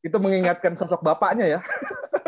Itu 0.00 0.16
mengingatkan 0.16 0.78
sosok 0.78 1.04
bapaknya 1.04 1.58
ya. 1.58 1.60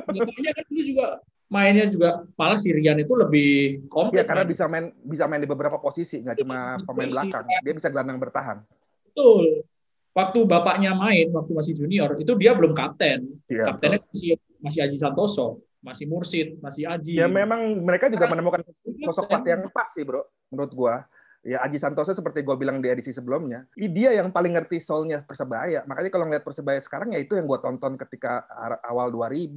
Bapaknya 0.05 0.51
kan 0.53 0.65
itu 0.71 0.95
juga 0.95 1.23
mainnya 1.51 1.91
juga 1.91 2.25
malah 2.39 2.57
si 2.57 2.71
Rian 2.71 2.97
itu 3.03 3.13
lebih 3.19 3.85
komplit 3.91 4.23
ya 4.23 4.25
karena 4.25 4.47
main. 4.47 4.53
bisa 4.55 4.65
main 4.71 4.85
bisa 5.03 5.25
main 5.27 5.43
di 5.43 5.51
beberapa 5.51 5.83
posisi 5.83 6.23
nggak 6.23 6.39
cuma 6.39 6.79
pemain 6.87 7.11
belakang 7.11 7.45
dia 7.67 7.75
bisa 7.75 7.91
gelandang 7.91 8.23
bertahan 8.23 8.63
betul 9.11 9.67
waktu 10.15 10.39
bapaknya 10.47 10.95
main 10.95 11.27
waktu 11.35 11.51
masih 11.51 11.75
junior 11.75 12.15
itu 12.23 12.33
dia 12.39 12.55
belum 12.55 12.71
kapten 12.71 13.27
ya, 13.51 13.67
kaptennya 13.67 13.99
masih 14.07 14.39
masih 14.61 14.81
Aji 14.85 14.97
Santoso, 15.01 15.65
masih 15.81 16.05
Mursid, 16.07 16.61
masih 16.61 16.87
Aji. 16.87 17.19
Ya 17.19 17.27
memang 17.27 17.81
mereka 17.81 18.13
juga 18.13 18.29
menemukan 18.29 18.63
sosok 19.09 19.27
pelatih 19.27 19.57
yang 19.57 19.63
pas 19.73 19.89
sih, 19.91 20.05
bro. 20.05 20.23
Menurut 20.53 20.73
gua. 20.77 20.97
Ya 21.41 21.65
Aji 21.65 21.81
Santoso 21.81 22.13
seperti 22.13 22.45
gue 22.45 22.53
bilang 22.53 22.85
di 22.85 22.93
edisi 22.93 23.17
sebelumnya, 23.17 23.65
dia 23.73 24.13
yang 24.13 24.29
paling 24.29 24.61
ngerti 24.61 24.77
soulnya 24.77 25.25
Persebaya. 25.25 25.89
Makanya 25.89 26.13
kalau 26.13 26.29
ngeliat 26.29 26.45
Persebaya 26.45 26.77
sekarang 26.85 27.17
ya 27.17 27.21
itu 27.25 27.33
yang 27.33 27.49
gue 27.49 27.57
tonton 27.65 27.97
ketika 27.97 28.45
awal 28.85 29.09
2000, 29.09 29.49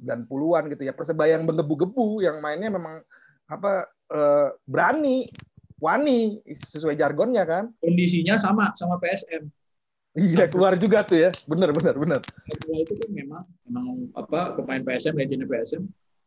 90-an 0.00 0.72
gitu 0.72 0.82
ya. 0.84 0.92
Persebaya 0.92 1.38
yang 1.38 1.44
menggebu-gebu, 1.48 2.20
yang 2.24 2.38
mainnya 2.40 2.68
memang 2.72 3.00
apa 3.46 3.86
eh, 4.12 4.48
berani, 4.66 5.30
wani 5.80 6.40
sesuai 6.46 6.96
jargonnya 6.96 7.44
kan. 7.44 7.64
Kondisinya 7.80 8.36
sama 8.36 8.72
sama 8.76 9.00
PSM. 9.00 9.48
Iya 10.16 10.48
keluar 10.48 10.80
juga 10.80 11.04
tuh 11.04 11.28
ya, 11.28 11.30
benar 11.44 11.76
benar 11.76 11.92
benar. 11.92 12.20
itu 12.72 12.94
kan 12.96 13.10
memang 13.12 13.44
memang 13.68 14.08
apa 14.16 14.56
pemain 14.56 14.80
PSM 14.80 15.12
legenda 15.12 15.44
PSM. 15.44 15.84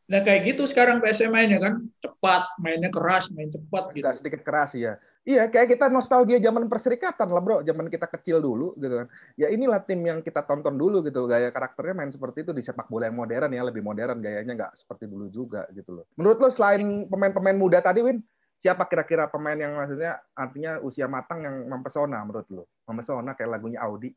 Nah 0.09 0.25
kayak 0.25 0.41
gitu 0.49 0.65
sekarang 0.65 0.97
PSM 1.05 1.29
mainnya 1.29 1.61
kan 1.61 1.85
cepat, 2.01 2.57
mainnya 2.57 2.89
keras, 2.89 3.29
main 3.29 3.53
cepat 3.53 3.93
gitu. 3.93 4.09
Gak 4.09 4.17
sedikit 4.17 4.41
keras 4.41 4.73
ya. 4.73 4.97
Iya 5.21 5.45
kayak 5.45 5.77
kita 5.77 5.85
nostalgia 5.93 6.41
zaman 6.41 6.65
perserikatan 6.65 7.29
lah 7.29 7.43
bro, 7.45 7.61
zaman 7.61 7.85
kita 7.85 8.09
kecil 8.09 8.41
dulu 8.41 8.73
gitu 8.81 9.05
kan. 9.05 9.07
Ya 9.37 9.53
inilah 9.53 9.85
tim 9.85 10.01
yang 10.01 10.25
kita 10.25 10.41
tonton 10.41 10.73
dulu 10.73 11.05
gitu, 11.05 11.29
gaya 11.29 11.53
karakternya 11.53 11.93
main 11.93 12.09
seperti 12.09 12.41
itu 12.41 12.51
di 12.57 12.65
sepak 12.65 12.89
bola 12.89 13.05
yang 13.05 13.21
modern 13.21 13.53
ya, 13.53 13.61
lebih 13.61 13.85
modern 13.85 14.17
gayanya 14.17 14.57
nggak 14.57 14.73
seperti 14.73 15.05
dulu 15.05 15.29
juga 15.29 15.69
gitu 15.69 16.01
loh. 16.01 16.09
Menurut 16.17 16.41
lo 16.41 16.49
selain 16.49 17.05
pemain-pemain 17.05 17.53
muda 17.53 17.77
tadi 17.77 18.01
Win, 18.01 18.25
siapa 18.57 18.89
kira-kira 18.89 19.29
pemain 19.29 19.59
yang 19.59 19.77
maksudnya 19.77 20.17
artinya 20.33 20.81
usia 20.81 21.05
matang 21.05 21.45
yang 21.45 21.55
mempesona 21.69 22.25
menurut 22.25 22.49
lo? 22.49 22.65
Mempesona 22.89 23.37
kayak 23.37 23.59
lagunya 23.59 23.85
Audi. 23.85 24.09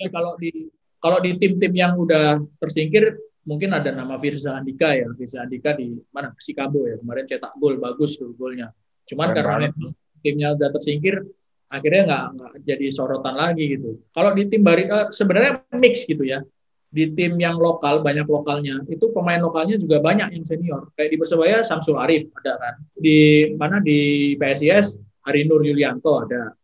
Ya, 0.00 0.08
kalau 0.08 0.32
di 0.40 0.72
kalau 0.96 1.18
di 1.20 1.36
tim-tim 1.36 1.74
yang 1.76 1.92
udah 2.00 2.40
tersingkir 2.56 3.20
mungkin 3.48 3.72
ada 3.72 3.88
nama 3.96 4.20
Firza 4.20 4.52
Andika 4.60 4.92
ya. 4.92 5.08
Firza 5.16 5.40
Andika 5.40 5.72
di 5.72 5.96
mana? 6.12 6.28
Persikabo 6.36 6.84
ya. 6.84 7.00
Kemarin 7.00 7.24
cetak 7.24 7.56
gol 7.56 7.80
bagus 7.80 8.20
tuh 8.20 8.36
golnya. 8.36 8.68
Cuman 9.08 9.32
karena 9.32 9.72
memang 9.72 9.96
timnya 10.20 10.52
udah 10.52 10.68
tersingkir 10.76 11.24
akhirnya 11.72 12.02
nggak 12.04 12.24
nggak 12.36 12.52
jadi 12.68 12.86
sorotan 12.92 13.34
lagi 13.40 13.64
gitu. 13.72 14.04
Kalau 14.12 14.36
di 14.36 14.44
tim 14.52 14.60
Barito 14.60 14.92
eh, 14.92 15.06
sebenarnya 15.08 15.64
mix 15.80 16.04
gitu 16.04 16.28
ya 16.28 16.44
di 16.88 17.12
tim 17.12 17.36
yang 17.36 17.60
lokal 17.60 18.00
banyak 18.00 18.24
lokalnya 18.24 18.80
itu 18.88 19.12
pemain 19.12 19.36
lokalnya 19.36 19.76
juga 19.76 20.00
banyak 20.00 20.32
yang 20.32 20.44
senior 20.44 20.88
kayak 20.96 21.12
di 21.12 21.16
persebaya 21.20 21.60
Samsul 21.60 22.00
Arif 22.00 22.32
ada 22.40 22.56
kan 22.56 22.74
di 22.96 23.52
mana 23.60 23.76
di 23.84 24.32
PSIS 24.40 24.96
Hari 25.20 25.44
Nur 25.44 25.60
Yulianto 25.68 26.24
ada 26.24 26.56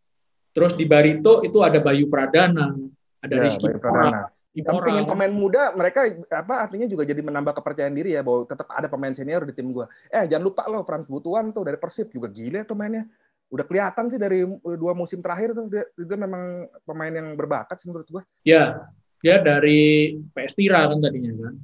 terus 0.49 0.73
di 0.73 0.89
Barito 0.89 1.45
itu 1.45 1.61
ada 1.61 1.77
Bayu 1.77 2.09
Pradana 2.09 2.73
ada 3.21 3.35
ya, 3.37 3.41
Rizky 3.45 3.69
Pradana 3.77 4.33
Pemain 4.55 5.03
pemain 5.03 5.33
muda 5.33 5.75
mereka 5.75 6.07
apa 6.31 6.63
artinya 6.63 6.87
juga 6.87 7.03
jadi 7.03 7.19
menambah 7.19 7.59
kepercayaan 7.59 7.91
diri 7.91 8.15
ya 8.15 8.23
bahwa 8.23 8.47
tetap 8.47 8.71
ada 8.71 8.87
pemain 8.87 9.11
senior 9.11 9.43
di 9.43 9.51
tim 9.51 9.67
gua. 9.75 9.91
Eh 10.07 10.23
jangan 10.31 10.47
lupa 10.47 10.63
loh 10.71 10.87
Frans 10.87 11.03
Butuan 11.11 11.51
tuh 11.51 11.67
dari 11.67 11.75
Persib 11.75 12.07
juga 12.07 12.31
gila 12.31 12.63
tuh 12.63 12.79
mainnya. 12.79 13.03
Udah 13.51 13.67
kelihatan 13.67 14.07
sih 14.07 14.15
dari 14.15 14.47
dua 14.79 14.95
musim 14.95 15.19
terakhir 15.19 15.51
tuh 15.51 15.67
dia, 15.67 15.83
dia 15.91 16.17
memang 16.17 16.71
pemain 16.87 17.11
yang 17.11 17.35
berbakat 17.35 17.75
sih 17.83 17.91
menurut 17.91 18.07
gua. 18.07 18.23
Ya, 18.47 18.87
dia 19.19 19.43
dari 19.43 20.15
PS 20.31 20.55
Tira 20.55 20.87
kan 20.87 21.03
tadinya 21.03 21.35
kan. 21.35 21.55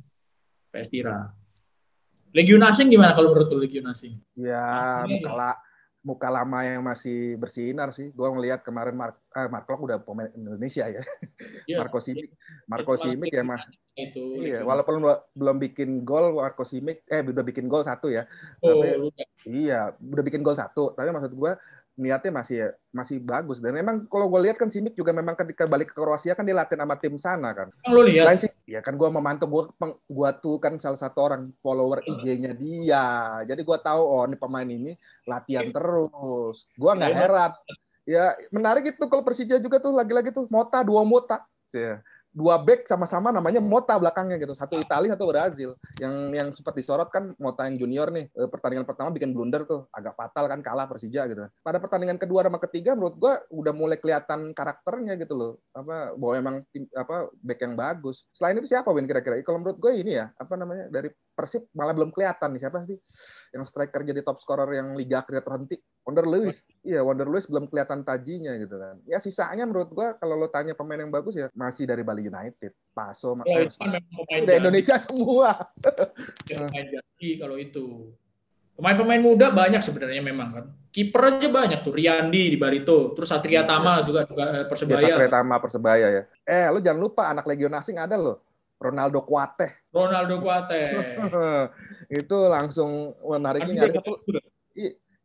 PS 0.76 0.90
Tira. 0.92 1.32
Legion 2.32 2.64
asing 2.64 2.88
gimana 2.88 3.12
kalau 3.12 3.36
menurut 3.36 3.48
lu 3.52 3.60
Legion 3.64 3.88
asing? 3.92 4.16
Ya, 4.40 5.04
muka, 5.04 5.32
la, 5.32 5.52
muka 6.02 6.34
lama 6.34 6.66
yang 6.66 6.82
masih 6.82 7.38
bersinar 7.38 7.94
sih. 7.94 8.10
Gua 8.12 8.34
ngelihat 8.34 8.66
kemarin 8.66 8.98
Mark 8.98 9.22
eh, 9.38 9.48
Mark 9.48 9.70
Klok 9.70 9.86
udah 9.86 9.98
pemain 10.02 10.30
Indonesia 10.34 10.90
ya. 10.90 11.02
ya 11.70 11.78
Marco 11.82 12.02
Simic, 12.02 12.34
Marco 12.66 12.94
Simic 12.98 13.30
ya 13.30 13.46
mah. 13.46 13.62
Itu. 13.94 14.42
Iya, 14.42 14.66
walaupun 14.66 15.04
belum 15.38 15.58
bikin 15.62 16.02
gol 16.02 16.34
Marco 16.34 16.66
Simic 16.66 17.06
eh 17.06 17.22
udah 17.22 17.46
bikin 17.46 17.70
gol 17.70 17.86
satu 17.86 18.10
ya. 18.10 18.26
Oh, 18.66 18.82
tapi, 18.82 19.14
iya, 19.46 19.94
udah 19.98 20.24
bikin 20.26 20.42
gol 20.42 20.58
satu. 20.58 20.98
Tapi 20.98 21.14
maksud 21.14 21.38
gua 21.38 21.56
niatnya 22.02 22.34
masih 22.34 22.74
masih 22.90 23.22
bagus 23.22 23.62
dan 23.62 23.78
memang 23.78 24.10
kalau 24.10 24.26
gue 24.26 24.50
lihat 24.50 24.58
kan 24.58 24.74
Simic 24.74 24.98
juga 24.98 25.14
memang 25.14 25.38
ketika 25.38 25.70
balik 25.70 25.94
ke 25.94 25.96
Kroasia 25.96 26.34
kan 26.34 26.42
dia 26.42 26.58
latihan 26.58 26.82
sama 26.82 26.98
tim 26.98 27.16
sana 27.22 27.54
kan. 27.54 27.70
Lo 27.86 28.02
lihat? 28.02 28.42
sih, 28.42 28.50
ya 28.66 28.82
kan 28.82 28.98
gue 28.98 29.06
memantau 29.06 29.46
gue 29.46 29.64
gue 30.10 30.30
tuh 30.42 30.58
kan 30.58 30.82
salah 30.82 30.98
satu 30.98 31.22
orang 31.22 31.54
follower 31.62 32.02
IG-nya 32.02 32.58
dia. 32.58 33.06
Jadi 33.46 33.62
gue 33.62 33.78
tahu 33.78 34.02
oh 34.02 34.26
ini 34.26 34.36
pemain 34.36 34.66
ini 34.66 34.98
latihan 35.30 35.70
terus. 35.70 36.66
Gue 36.74 36.92
nggak 36.98 37.14
heran. 37.14 37.52
Ya 38.10 38.34
menarik 38.50 38.98
itu 38.98 39.06
kalau 39.06 39.22
Persija 39.22 39.62
juga 39.62 39.78
tuh 39.78 39.94
lagi-lagi 39.94 40.34
tuh 40.34 40.50
Mota 40.50 40.82
dua 40.82 41.06
Mota. 41.06 41.46
Ya 41.70 42.02
dua 42.32 42.56
back 42.60 42.88
sama-sama 42.88 43.30
namanya 43.30 43.60
Mota 43.60 43.96
belakangnya 44.00 44.40
gitu. 44.40 44.56
Satu 44.56 44.80
Italia, 44.80 45.14
satu 45.14 45.28
Brazil. 45.28 45.76
Yang 46.00 46.16
yang 46.32 46.48
sempat 46.56 46.74
disorot 46.76 47.12
kan 47.12 47.36
Mota 47.38 47.68
yang 47.68 47.78
junior 47.78 48.08
nih. 48.10 48.32
Eh, 48.32 48.48
pertandingan 48.48 48.88
pertama 48.88 49.12
bikin 49.12 49.36
blunder 49.36 49.68
tuh, 49.68 49.86
agak 49.92 50.16
fatal 50.16 50.48
kan 50.48 50.60
kalah 50.64 50.88
Persija 50.88 51.28
gitu. 51.28 51.46
Pada 51.62 51.78
pertandingan 51.78 52.18
kedua 52.18 52.48
sama 52.48 52.60
ketiga 52.64 52.96
menurut 52.96 53.16
gua 53.20 53.44
udah 53.52 53.74
mulai 53.76 54.00
kelihatan 54.00 54.56
karakternya 54.56 55.20
gitu 55.20 55.36
loh. 55.36 55.52
Apa 55.76 56.16
bahwa 56.16 56.34
emang 56.36 56.56
tim, 56.72 56.88
apa 56.96 57.28
back 57.44 57.60
yang 57.62 57.76
bagus. 57.76 58.24
Selain 58.32 58.56
itu 58.58 58.72
siapa 58.72 58.90
Win 58.96 59.06
kira-kira? 59.06 59.40
Kalau 59.44 59.60
menurut 59.60 59.78
gue 59.78 59.92
ini 59.92 60.16
ya, 60.16 60.32
apa 60.40 60.54
namanya? 60.56 60.88
Dari 60.88 61.12
Persib 61.42 61.66
malah 61.74 61.98
belum 61.98 62.14
kelihatan 62.14 62.54
nih 62.54 62.62
siapa 62.62 62.86
sih 62.86 63.02
yang 63.52 63.66
striker 63.66 64.06
jadi 64.06 64.22
top 64.22 64.38
scorer 64.38 64.70
yang 64.78 64.94
liga 64.94 65.26
akhirnya 65.26 65.42
terhenti. 65.42 65.76
Wonder 66.06 66.26
Lewis. 66.30 66.64
Iya, 66.86 67.02
Wonder 67.02 67.26
Lewis 67.26 67.50
belum 67.50 67.66
kelihatan 67.68 68.06
tajinya 68.06 68.54
gitu 68.62 68.78
kan. 68.78 69.02
Ya 69.10 69.18
sisanya 69.18 69.66
menurut 69.66 69.90
gua 69.92 70.16
kalau 70.22 70.40
lo 70.40 70.48
tanya 70.54 70.78
pemain 70.78 71.02
yang 71.02 71.10
bagus 71.10 71.36
ya 71.36 71.50
masih 71.58 71.90
dari 71.90 72.06
Bali 72.06 72.30
United, 72.30 72.72
Paso, 72.94 73.36
ya, 73.44 73.66
itu 73.66 73.76
udah 73.78 74.56
Indonesia 74.56 74.96
semua. 75.02 75.68
jadi 76.48 77.30
kalau 77.42 77.58
itu. 77.58 78.14
Pemain-pemain 78.72 79.22
muda 79.22 79.54
banyak 79.54 79.84
sebenarnya 79.84 80.24
memang 80.26 80.50
kan. 80.50 80.66
Kiper 80.90 81.38
aja 81.38 81.48
banyak 81.48 81.86
tuh, 81.86 81.94
Riyandi 81.94 82.56
di 82.56 82.58
Barito, 82.58 83.14
terus 83.14 83.30
Satria 83.30 83.62
Tama 83.62 84.02
juga 84.02 84.26
juga 84.26 84.44
eh, 84.58 84.66
Persebaya. 84.66 85.06
Ya, 85.06 85.14
Satria 85.14 85.30
Tama 85.30 85.56
Persebaya 85.62 86.08
ya. 86.10 86.24
Eh, 86.48 86.66
lu 86.72 86.82
jangan 86.82 87.00
lupa 87.04 87.30
anak 87.30 87.46
Legion 87.46 87.78
Asing 87.78 88.02
ada 88.02 88.18
loh. 88.18 88.42
Ronaldo 88.82 89.22
Kuate. 89.22 89.86
Ronaldo 89.94 90.42
Kuate. 90.42 90.82
itu 92.22 92.38
langsung 92.50 93.14
menarik 93.22 93.70
ini 93.70 93.78
ada 93.78 94.02
satu 94.02 94.18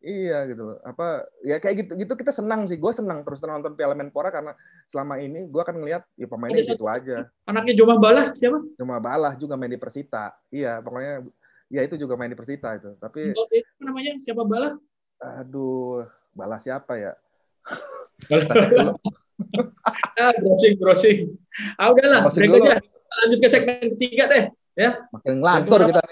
iya 0.04 0.44
gitu. 0.46 0.76
Apa 0.84 1.25
ya 1.40 1.56
kayak 1.56 1.76
gitu 1.82 1.92
gitu 1.96 2.12
kita 2.14 2.36
senang 2.36 2.68
sih. 2.68 2.76
Gue 2.76 2.92
senang 2.92 3.25
terus 3.25 3.40
nonton 3.40 3.72
Piala 3.75 3.96
Menpora 3.96 4.28
karena 4.28 4.52
selama 4.92 5.16
ini 5.18 5.48
gue 5.48 5.60
akan 5.64 5.82
ngelihat 5.82 6.04
ya 6.20 6.28
pemainnya 6.28 6.62
ada 6.62 6.72
gitu 6.76 6.84
aja. 6.86 7.16
anaknya 7.48 7.75
Joma 7.75 7.96
Balah 7.96 8.36
siapa? 8.36 8.60
Joma 8.76 9.00
Balah 9.00 9.34
juga 9.40 9.56
main 9.56 9.72
di 9.72 9.80
Persita. 9.80 10.36
Iya 10.52 10.84
pokoknya 10.84 11.25
ya 11.72 11.80
itu 11.82 11.96
juga 11.96 12.14
main 12.14 12.30
di 12.30 12.38
Persita 12.38 12.76
itu. 12.76 12.92
Tapi 13.00 13.32
Untuk 13.32 13.50
itu 13.50 13.80
namanya? 13.80 14.12
Siapa 14.20 14.44
Balah? 14.44 14.76
Aduh 15.40 16.04
Balah 16.36 16.60
siapa 16.60 17.00
ya? 17.00 17.12
Ah, 20.16 20.32
browsing 20.32 20.80
browsing. 20.80 21.18
Ah 21.76 21.92
udahlah 21.92 22.32
break 22.32 22.56
aja 22.56 22.80
lanjut 23.23 23.38
ke 23.40 23.49
segmen 23.49 23.87
ketiga 23.96 24.25
deh 24.28 24.44
ya. 24.76 24.90
Makin 25.11 25.32
ngelantur 25.40 25.80
kita. 25.88 26.02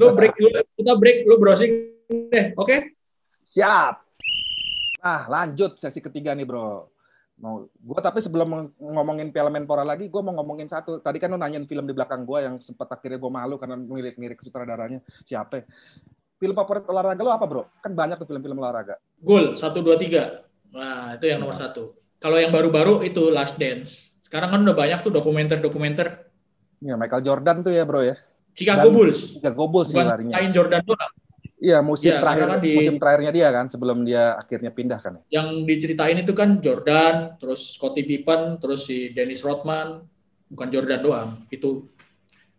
lu 0.00 0.16
break 0.16 0.34
lu, 0.40 0.48
kita 0.80 0.92
break 0.96 1.28
lu 1.28 1.36
browsing 1.36 1.72
deh 2.08 2.56
oke? 2.56 2.64
Okay? 2.64 2.94
siap. 3.44 4.02
Nah 5.04 5.28
lanjut 5.28 5.76
sesi 5.76 6.00
ketiga 6.00 6.32
nih 6.32 6.48
bro. 6.48 6.88
Mau 7.34 7.66
gue 7.66 8.00
tapi 8.00 8.22
sebelum 8.22 8.70
ngomongin 8.78 9.34
Piala 9.34 9.50
Menpora 9.50 9.82
lagi 9.82 10.08
gue 10.08 10.22
mau 10.22 10.32
ngomongin 10.38 10.70
satu. 10.70 11.02
Tadi 11.02 11.20
kan 11.20 11.28
lu 11.28 11.38
nanyain 11.38 11.68
film 11.68 11.84
di 11.84 11.92
belakang 11.92 12.24
gue 12.24 12.38
yang 12.40 12.56
sempat 12.62 12.88
akhirnya 12.94 13.20
gue 13.20 13.30
malu 13.30 13.58
karena 13.60 13.76
mirip-mirip 13.76 14.38
sutradaranya 14.40 15.02
siapa 15.26 15.66
film 16.38 16.54
favorit 16.54 16.86
olahraga 16.88 17.20
lo 17.20 17.32
apa 17.34 17.44
bro? 17.44 17.62
Kan 17.82 17.92
banyak 17.92 18.16
tuh 18.22 18.28
film-film 18.30 18.58
olahraga. 18.62 18.96
Gol 19.20 19.58
satu 19.58 19.84
dua 19.84 20.00
tiga. 20.00 20.46
Nah 20.72 21.18
itu 21.18 21.28
yang 21.28 21.42
nomor 21.42 21.58
satu. 21.58 21.94
Kalau 22.22 22.40
yang 22.40 22.54
baru-baru 22.54 23.04
itu 23.04 23.28
Last 23.28 23.60
Dance 23.60 24.13
sekarang 24.34 24.50
kan 24.50 24.60
udah 24.66 24.74
banyak 24.74 24.98
tuh 24.98 25.14
dokumenter-dokumenter. 25.14 26.26
Ya, 26.82 26.98
Michael 26.98 27.22
Jordan 27.22 27.62
tuh 27.62 27.70
ya, 27.70 27.86
bro 27.86 28.02
ya. 28.02 28.18
Chicago 28.50 28.90
Dan, 28.90 28.94
Bulls. 28.98 29.38
Chicago 29.38 29.70
Bulls 29.70 29.94
Bukan 29.94 30.10
larinya. 30.10 30.34
Lain 30.42 30.50
Jordan 30.50 30.82
doang. 30.82 31.12
Iya, 31.62 31.78
musim 31.78 32.10
ya, 32.10 32.18
terakhir 32.18 32.46
kan 32.50 32.58
di, 32.58 32.72
musim 32.74 32.98
terakhirnya 32.98 33.30
dia 33.30 33.48
kan 33.54 33.70
sebelum 33.70 34.02
dia 34.02 34.34
akhirnya 34.34 34.74
pindah 34.74 34.98
kan. 34.98 35.22
Yang 35.30 35.70
diceritain 35.70 36.18
itu 36.18 36.34
kan 36.34 36.58
Jordan, 36.58 37.38
terus 37.38 37.78
Scottie 37.78 38.02
Pippen, 38.02 38.58
terus 38.58 38.90
si 38.90 39.14
Dennis 39.14 39.46
Rodman, 39.46 40.02
bukan 40.50 40.66
Jordan 40.66 40.98
doang. 40.98 41.28
Itu 41.46 41.94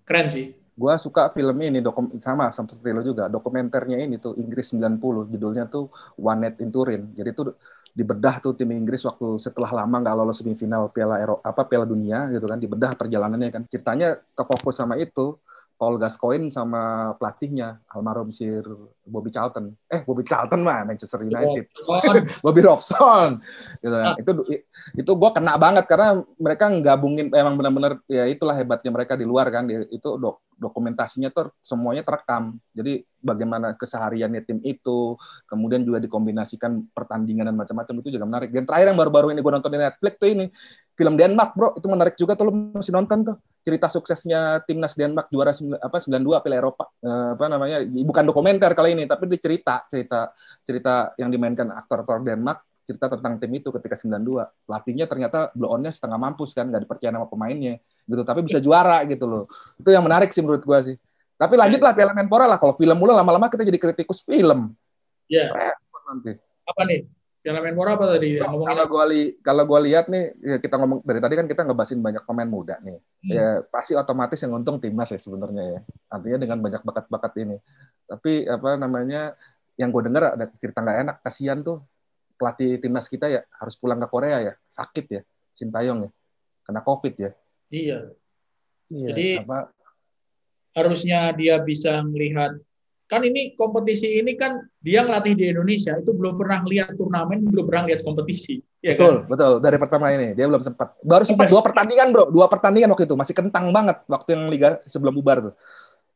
keren 0.07 0.31
sih. 0.31 0.55
Gua 0.79 0.95
suka 0.95 1.27
film 1.35 1.59
ini 1.59 1.83
dokum 1.83 2.07
sama 2.23 2.55
seperti 2.55 2.95
lo 2.95 3.03
juga. 3.03 3.27
Dokumenternya 3.27 3.99
ini 3.99 4.15
tuh 4.15 4.39
Inggris 4.39 4.71
90, 4.71 5.27
judulnya 5.27 5.67
tuh 5.67 5.91
One 6.23 6.39
Night 6.39 6.63
in 6.63 6.71
Turin. 6.71 7.11
Jadi 7.19 7.35
tuh 7.35 7.51
dibedah 7.95 8.43
tuh 8.43 8.51
tim 8.59 8.67
Inggris 8.75 9.07
waktu 9.07 9.39
setelah 9.39 9.71
lama 9.71 10.03
nggak 10.03 10.15
lolos 10.19 10.43
semifinal 10.43 10.91
Piala 10.91 11.23
Eropa 11.23 11.47
apa 11.47 11.63
Piala 11.63 11.87
Dunia 11.87 12.27
gitu 12.27 12.43
kan 12.43 12.59
dibedah 12.59 12.91
perjalanannya 12.99 13.49
kan. 13.55 13.63
Ceritanya 13.71 14.19
ke 14.19 14.43
fokus 14.43 14.75
sama 14.75 14.99
itu 14.99 15.39
Paul 15.75 15.99
Gascoigne 15.99 16.47
sama 16.47 17.11
pelatihnya 17.19 17.83
almarhum 17.91 18.31
Sir 18.31 18.63
Bobby 19.03 19.27
Charlton. 19.27 19.75
Eh 19.91 20.07
Bobby 20.07 20.23
Charlton 20.23 20.63
mah 20.63 20.87
Manchester 20.87 21.19
United. 21.19 21.67
Bobby 22.43 22.61
Robson. 22.63 23.43
Gitu 23.83 23.91
kan. 23.91 24.15
Ah. 24.15 24.15
Itu 24.15 24.31
itu 24.95 25.11
gue 25.11 25.29
kena 25.35 25.59
banget 25.59 25.83
karena 25.91 26.23
mereka 26.39 26.71
gabungin 26.79 27.27
emang 27.35 27.59
benar-benar 27.59 27.99
ya 28.07 28.23
itulah 28.23 28.55
hebatnya 28.55 28.91
mereka 28.95 29.19
di 29.19 29.27
luar 29.27 29.51
kan. 29.51 29.67
Itu 29.91 30.15
dok, 30.15 30.47
dokumentasinya 30.55 31.27
tuh 31.35 31.51
semuanya 31.59 32.07
terekam. 32.07 32.55
Jadi 32.71 33.03
bagaimana 33.19 33.75
kesehariannya 33.75 34.47
tim 34.47 34.63
itu, 34.63 35.19
kemudian 35.43 35.83
juga 35.83 35.99
dikombinasikan 35.99 36.87
pertandingan 36.95 37.51
dan 37.51 37.55
macam-macam 37.59 37.95
itu 37.99 38.15
juga 38.15 38.23
menarik. 38.23 38.49
Dan 38.55 38.63
terakhir 38.63 38.95
yang 38.95 38.99
baru-baru 38.99 39.35
ini 39.35 39.43
gue 39.43 39.51
nonton 39.51 39.71
di 39.75 39.79
Netflix 39.83 40.13
tuh 40.23 40.29
ini 40.31 40.47
film 40.95 41.19
Denmark 41.19 41.51
bro 41.53 41.75
itu 41.75 41.87
menarik 41.91 42.15
juga 42.15 42.33
tuh 42.39 42.47
lo 42.47 42.51
masih 42.71 42.95
nonton 42.95 43.19
tuh 43.27 43.37
cerita 43.65 43.89
suksesnya 43.89 44.61
timnas 44.69 44.93
Denmark 44.93 45.33
juara 45.33 45.49
apa 45.81 45.97
92 45.97 46.45
Piala 46.45 46.57
Eropa. 46.61 46.85
Eh, 47.01 47.29
apa 47.33 47.45
namanya 47.49 47.81
bukan 47.81 48.23
dokumenter 48.29 48.71
kali 48.77 48.93
ini 48.93 49.09
tapi 49.09 49.25
di 49.25 49.41
cerita 49.41 49.81
cerita 49.89 50.29
cerita 50.61 51.17
yang 51.17 51.33
dimainkan 51.33 51.73
aktor-aktor 51.73 52.21
Denmark 52.21 52.61
cerita 52.85 53.09
tentang 53.09 53.41
tim 53.41 53.49
itu 53.57 53.73
ketika 53.73 53.97
92 53.97 54.45
pelatihnya 54.69 55.09
ternyata 55.09 55.49
blow 55.57 55.73
onnya 55.73 55.89
setengah 55.89 56.21
mampus 56.21 56.53
kan 56.53 56.69
nggak 56.69 56.85
dipercaya 56.85 57.09
sama 57.09 57.25
pemainnya 57.25 57.81
gitu. 58.05 58.21
Tapi 58.21 58.45
bisa 58.45 58.61
juara 58.61 59.01
gitu 59.09 59.25
loh. 59.25 59.43
Itu 59.81 59.89
yang 59.89 60.05
menarik 60.05 60.29
sih 60.29 60.45
menurut 60.45 60.61
gua 60.61 60.85
sih. 60.85 60.93
Tapi 61.35 61.57
lanjutlah 61.57 61.91
Piala 61.97 62.13
Menpora 62.13 62.45
lah. 62.45 62.61
Kalau 62.61 62.77
film 62.77 62.95
mulu 62.95 63.11
lama-lama 63.11 63.49
kita 63.49 63.65
jadi 63.65 63.81
kritikus 63.81 64.21
film. 64.21 64.77
Ya 65.25 65.49
yeah. 65.49 65.73
nanti. 66.05 66.37
Apa 66.69 66.85
nih 66.85 67.09
Piala 67.45 67.61
Menpora 67.61 67.93
apa 67.93 68.17
tadi? 68.17 68.41
Kalau, 68.41 68.65
kalau 68.65 68.85
gue 68.89 69.03
li, 69.13 69.21
kalau 69.45 69.63
gua 69.69 69.77
lihat 69.85 70.09
nih, 70.09 70.33
ya 70.41 70.57
kita 70.57 70.81
ngomong 70.81 71.05
dari 71.05 71.21
tadi 71.21 71.37
kan 71.37 71.45
kita 71.45 71.61
ngebahasin 71.61 72.01
banyak 72.01 72.25
pemain 72.25 72.49
muda 72.49 72.81
nih. 72.81 72.97
Hmm. 72.97 73.29
Ya 73.29 73.61
pasti 73.69 73.93
otomatis 73.93 74.41
yang 74.41 74.57
untung 74.57 74.81
timnas 74.81 75.13
ya 75.13 75.21
sebenarnya 75.21 75.77
ya. 75.77 75.79
Artinya 76.09 76.41
dengan 76.41 76.57
banyak 76.65 76.81
bakat-bakat 76.81 77.45
ini. 77.45 77.61
Tapi 78.09 78.49
apa 78.49 78.81
namanya? 78.81 79.37
Yang 79.77 79.89
gue 79.93 80.01
dengar 80.09 80.23
ada 80.33 80.45
cerita 80.57 80.81
nggak 80.81 80.97
enak, 81.05 81.15
kasihan 81.21 81.59
tuh 81.61 81.85
pelatih 82.41 82.81
timnas 82.81 83.05
kita 83.05 83.29
ya 83.29 83.45
harus 83.61 83.77
pulang 83.77 84.01
ke 84.01 84.07
Korea 84.09 84.41
ya, 84.41 84.53
sakit 84.71 85.05
ya, 85.05 85.21
Sintayong 85.53 86.07
ya, 86.07 86.11
kena 86.65 86.81
COVID 86.81 87.13
ya. 87.13 87.31
Iya. 87.69 87.99
iya 88.89 89.07
Jadi 89.11 89.27
apa, 89.43 89.69
harusnya 90.73 91.29
dia 91.35 91.59
bisa 91.59 92.01
melihat 92.07 92.55
kan 93.05 93.21
ini 93.21 93.53
kompetisi 93.53 94.17
ini 94.17 94.33
kan 94.33 94.65
dia 94.81 95.05
ngelatih 95.05 95.37
di 95.37 95.53
Indonesia 95.53 95.93
itu 95.93 96.09
belum 96.09 96.41
pernah 96.41 96.65
lihat 96.65 96.97
turnamen 96.97 97.45
belum 97.45 97.65
pernah 97.69 97.93
lihat 97.93 98.01
kompetisi 98.01 98.57
ya 98.81 98.97
betul 98.97 99.25
kan? 99.25 99.29
betul 99.29 99.53
dari 99.61 99.77
pertama 99.77 100.05
ini 100.13 100.33
dia 100.33 100.45
belum 100.45 100.61
sempat. 100.65 100.97
Baru 101.01 101.23
sempat 101.25 101.47
dua 101.49 101.61
pertandingan 101.61 102.07
bro. 102.11 102.25
Dua 102.29 102.45
pertandingan 102.45 102.91
waktu 102.93 103.05
itu. 103.07 103.15
Masih 103.17 103.33
kentang 103.33 103.71
banget 103.71 103.97
waktu 104.05 104.29
yang 104.35 104.43
liga 104.51 104.69
sebelum 104.85 105.15
bubar 105.15 105.51
tuh. 105.51 105.53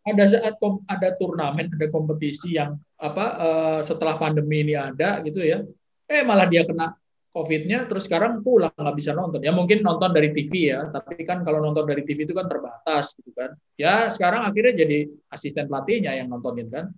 Ada 0.05 0.25
saat 0.25 0.55
ada 0.89 1.09
turnamen 1.15 1.69
ada 1.69 1.87
kompetisi 1.93 2.57
yang 2.57 2.77
apa 2.97 3.25
uh, 3.37 3.79
setelah 3.85 4.17
pandemi 4.17 4.65
ini 4.65 4.73
ada 4.75 5.21
gitu 5.23 5.39
ya 5.39 5.63
eh 6.09 6.25
malah 6.25 6.49
dia 6.49 6.65
kena 6.65 6.98
COVID-nya 7.29 7.85
terus 7.85 8.09
sekarang 8.09 8.41
pulang 8.41 8.73
nggak 8.73 8.97
bisa 8.97 9.13
nonton. 9.13 9.39
Ya 9.45 9.53
mungkin 9.53 9.85
nonton 9.85 10.09
dari 10.09 10.33
TV 10.33 10.73
ya 10.73 10.89
tapi 10.89 11.21
kan 11.29 11.45
kalau 11.45 11.61
nonton 11.61 11.85
dari 11.85 12.01
TV 12.01 12.25
itu 12.25 12.33
kan 12.33 12.49
terbatas 12.49 13.13
gitu 13.13 13.29
kan. 13.37 13.53
Ya 13.77 14.09
sekarang 14.09 14.49
akhirnya 14.49 14.81
jadi 14.85 15.05
asisten 15.29 15.69
pelatihnya 15.69 16.17
yang 16.17 16.27
nontonin 16.27 16.67
kan. 16.73 16.89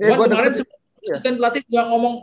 Ya, 0.00 0.16
kemarin 0.16 0.56
ya. 0.56 0.64
asisten 1.14 1.36
pelatih 1.36 1.62
juga 1.68 1.92
ngomong 1.92 2.14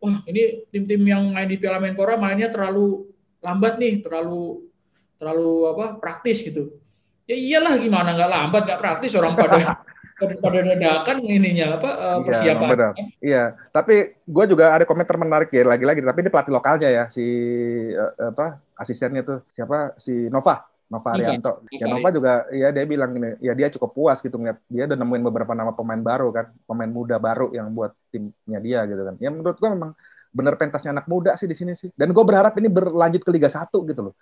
wah 0.00 0.16
ini 0.24 0.64
tim-tim 0.72 1.02
yang 1.04 1.28
main 1.28 1.44
di 1.44 1.60
Piala 1.60 1.76
Menpora 1.76 2.16
mainnya 2.16 2.48
terlalu 2.48 3.12
lambat 3.44 3.76
nih 3.76 4.00
terlalu 4.00 4.64
terlalu 5.20 5.52
apa 5.76 5.86
praktis 6.00 6.40
gitu. 6.40 6.72
Ya 7.28 7.36
iyalah 7.36 7.76
gimana 7.76 8.16
nggak 8.16 8.30
lambat 8.32 8.62
nggak 8.64 8.80
praktis 8.80 9.12
orang 9.12 9.36
pada 9.36 9.60
pada 10.20 10.58
dadakan 10.60 11.16
ininya 11.24 11.80
apa 11.80 11.90
uh, 11.96 12.18
persiapan. 12.20 12.60
Iya, 12.60 12.72
benar. 12.74 12.92
Iya, 13.20 13.44
tapi 13.72 13.94
gue 14.20 14.44
juga 14.50 14.76
ada 14.76 14.84
komentar 14.84 15.16
menarik 15.16 15.48
ya 15.48 15.64
lagi-lagi, 15.64 16.04
tapi 16.04 16.18
ini 16.20 16.30
pelatih 16.30 16.52
lokalnya 16.52 16.88
ya 16.92 17.04
si 17.08 17.24
uh, 17.96 18.34
apa 18.34 18.60
asistennya 18.76 19.24
tuh 19.24 19.38
siapa 19.56 19.96
si 19.96 20.28
Nova. 20.28 20.66
Nova 20.90 21.14
Arianto. 21.14 21.62
Ya 21.70 21.86
Nova 21.86 22.10
juga 22.10 22.50
ya 22.50 22.74
dia 22.74 22.82
bilang 22.82 23.14
ini 23.14 23.38
ya 23.38 23.54
dia 23.54 23.70
cukup 23.70 23.94
puas 23.94 24.18
gitu 24.18 24.34
ngeliat 24.34 24.58
dia 24.66 24.90
udah 24.90 24.98
nemuin 24.98 25.22
beberapa 25.22 25.54
nama 25.54 25.70
pemain 25.70 26.02
baru 26.02 26.34
kan, 26.34 26.50
pemain 26.66 26.90
muda 26.90 27.14
baru 27.22 27.54
yang 27.54 27.70
buat 27.70 27.94
timnya 28.10 28.58
dia 28.58 28.80
gitu 28.90 29.02
kan. 29.06 29.14
Ya 29.22 29.30
menurut 29.30 29.54
gue 29.54 29.70
memang 29.70 29.94
bener 30.34 30.54
pentasnya 30.58 30.94
anak 30.94 31.06
muda 31.06 31.38
sih 31.38 31.46
di 31.46 31.54
sini 31.54 31.78
sih. 31.78 31.94
Dan 31.94 32.10
gue 32.10 32.24
berharap 32.26 32.58
ini 32.58 32.66
berlanjut 32.66 33.22
ke 33.22 33.30
Liga 33.30 33.46
1 33.46 33.70
gitu 33.70 34.10
loh 34.10 34.14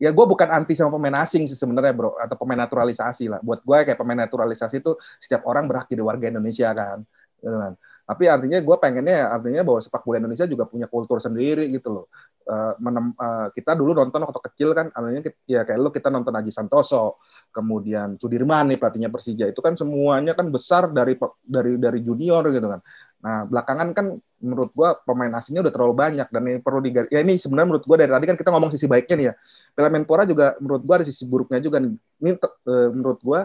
ya 0.00 0.10
gue 0.10 0.26
bukan 0.26 0.48
anti 0.48 0.72
sama 0.72 0.96
pemain 0.96 1.20
asing 1.20 1.44
sih 1.44 1.54
sebenarnya 1.54 1.92
bro. 1.92 2.16
Atau 2.16 2.40
pemain 2.40 2.56
naturalisasi 2.64 3.28
lah. 3.28 3.40
Buat 3.44 3.60
gue 3.60 3.76
kayak 3.92 3.98
pemain 4.00 4.24
naturalisasi 4.24 4.80
itu 4.80 4.96
setiap 5.20 5.44
orang 5.44 5.68
berhak 5.68 5.86
jadi 5.92 6.00
warga 6.00 6.26
Indonesia 6.32 6.72
kan. 6.72 7.04
Gitu 7.36 7.52
kan. 7.52 7.76
Tapi 8.10 8.26
artinya 8.26 8.58
gue 8.58 8.76
pengennya 8.80 9.30
artinya 9.30 9.62
bahwa 9.62 9.78
sepak 9.78 10.02
bola 10.02 10.18
Indonesia 10.18 10.42
juga 10.48 10.66
punya 10.66 10.90
kultur 10.90 11.22
sendiri 11.22 11.70
gitu 11.70 11.94
loh. 11.94 12.06
Uh, 12.42 12.74
menem, 12.82 13.14
uh, 13.14 13.46
kita 13.54 13.78
dulu 13.78 13.94
nonton 13.94 14.26
waktu 14.26 14.40
kecil 14.50 14.74
kan 14.74 14.90
artinya 14.90 15.30
ya 15.46 15.62
kayak 15.62 15.78
lo 15.78 15.94
kita 15.94 16.10
nonton 16.10 16.34
Aji 16.34 16.50
Santoso 16.50 17.22
kemudian 17.54 18.18
Sudirman 18.18 18.74
nih 18.74 18.82
pelatihnya 18.82 19.14
Persija. 19.14 19.46
Itu 19.46 19.62
kan 19.62 19.78
semuanya 19.78 20.34
kan 20.34 20.50
besar 20.50 20.90
dari 20.90 21.14
dari 21.38 21.78
dari 21.78 22.00
junior 22.02 22.50
gitu 22.50 22.66
kan. 22.66 22.80
Nah, 23.20 23.46
belakangan 23.46 23.88
kan 23.94 24.06
menurut 24.40 24.72
gua 24.72 24.96
pemain 24.96 25.30
asingnya 25.36 25.60
udah 25.68 25.72
terlalu 25.72 25.94
banyak 25.94 26.28
dan 26.32 26.42
ini 26.48 26.58
perlu 26.64 26.80
digar 26.80 27.04
ya 27.12 27.20
ini 27.20 27.36
sebenarnya 27.36 27.68
menurut 27.76 27.84
gua 27.84 27.96
dari 28.00 28.10
tadi 28.10 28.26
kan 28.26 28.36
kita 28.40 28.50
ngomong 28.50 28.70
sisi 28.72 28.88
baiknya 28.88 29.16
nih 29.16 29.26
ya. 29.30 29.34
Piala 29.76 29.88
Menpora 29.92 30.24
juga 30.24 30.56
menurut 30.58 30.82
gua 30.82 30.94
ada 31.00 31.06
sisi 31.06 31.22
buruknya 31.28 31.60
juga 31.60 31.78
nih. 31.78 31.92
Ini 31.94 32.30
uh, 32.40 32.88
menurut 32.90 33.20
gua 33.20 33.40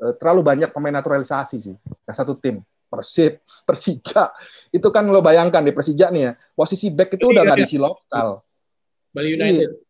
uh, 0.00 0.12
terlalu 0.16 0.40
banyak 0.46 0.70
pemain 0.70 0.94
naturalisasi 0.94 1.56
sih. 1.58 1.76
Yang 2.06 2.16
satu 2.16 2.38
tim 2.38 2.62
Persib, 2.90 3.42
Persija, 3.68 4.34
itu 4.74 4.88
kan 4.90 5.06
lo 5.06 5.22
bayangkan 5.22 5.62
di 5.62 5.70
Persija 5.70 6.10
nih 6.10 6.22
ya, 6.26 6.32
posisi 6.54 6.90
back 6.90 7.14
itu 7.14 7.26
Bali 7.26 7.34
udah 7.38 7.42
nggak 7.46 7.58
diisi 7.62 7.78
lokal. 7.78 8.42
Bali 9.10 9.28
United. 9.34 9.89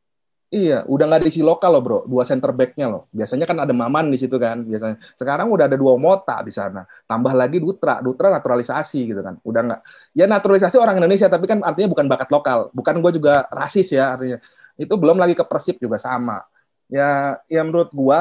Iya. 0.51 0.83
Udah 0.91 1.07
nggak 1.07 1.23
diisi 1.31 1.47
lokal 1.47 1.71
loh 1.79 1.83
bro, 1.83 1.99
dua 2.11 2.27
center 2.27 2.51
backnya 2.51 2.91
loh. 2.91 3.07
Biasanya 3.15 3.47
kan 3.47 3.55
ada 3.63 3.71
Maman 3.71 4.11
di 4.11 4.19
situ 4.19 4.35
kan, 4.35 4.67
biasanya. 4.67 4.99
Sekarang 5.15 5.47
udah 5.47 5.71
ada 5.71 5.79
dua 5.79 5.95
Mota 5.95 6.43
di 6.43 6.51
sana, 6.51 6.83
tambah 7.07 7.31
lagi 7.31 7.63
Dutra, 7.63 8.03
Dutra 8.03 8.35
naturalisasi 8.35 9.15
gitu 9.15 9.23
kan. 9.23 9.39
Udah 9.47 9.63
nggak, 9.63 9.81
ya 10.19 10.27
naturalisasi 10.27 10.75
orang 10.75 10.99
Indonesia, 10.99 11.31
tapi 11.31 11.47
kan 11.47 11.63
artinya 11.63 11.95
bukan 11.95 12.07
bakat 12.11 12.29
lokal. 12.35 12.59
Bukan 12.75 12.99
gue 12.99 13.23
juga 13.23 13.47
rasis 13.55 13.95
ya 13.95 14.19
artinya. 14.19 14.43
Itu 14.75 14.99
belum 14.99 15.23
lagi 15.23 15.39
ke 15.39 15.47
Persib 15.47 15.79
juga 15.79 16.03
sama. 16.03 16.43
Ya, 16.91 17.39
ya 17.47 17.63
menurut 17.63 17.95
gue, 17.95 18.21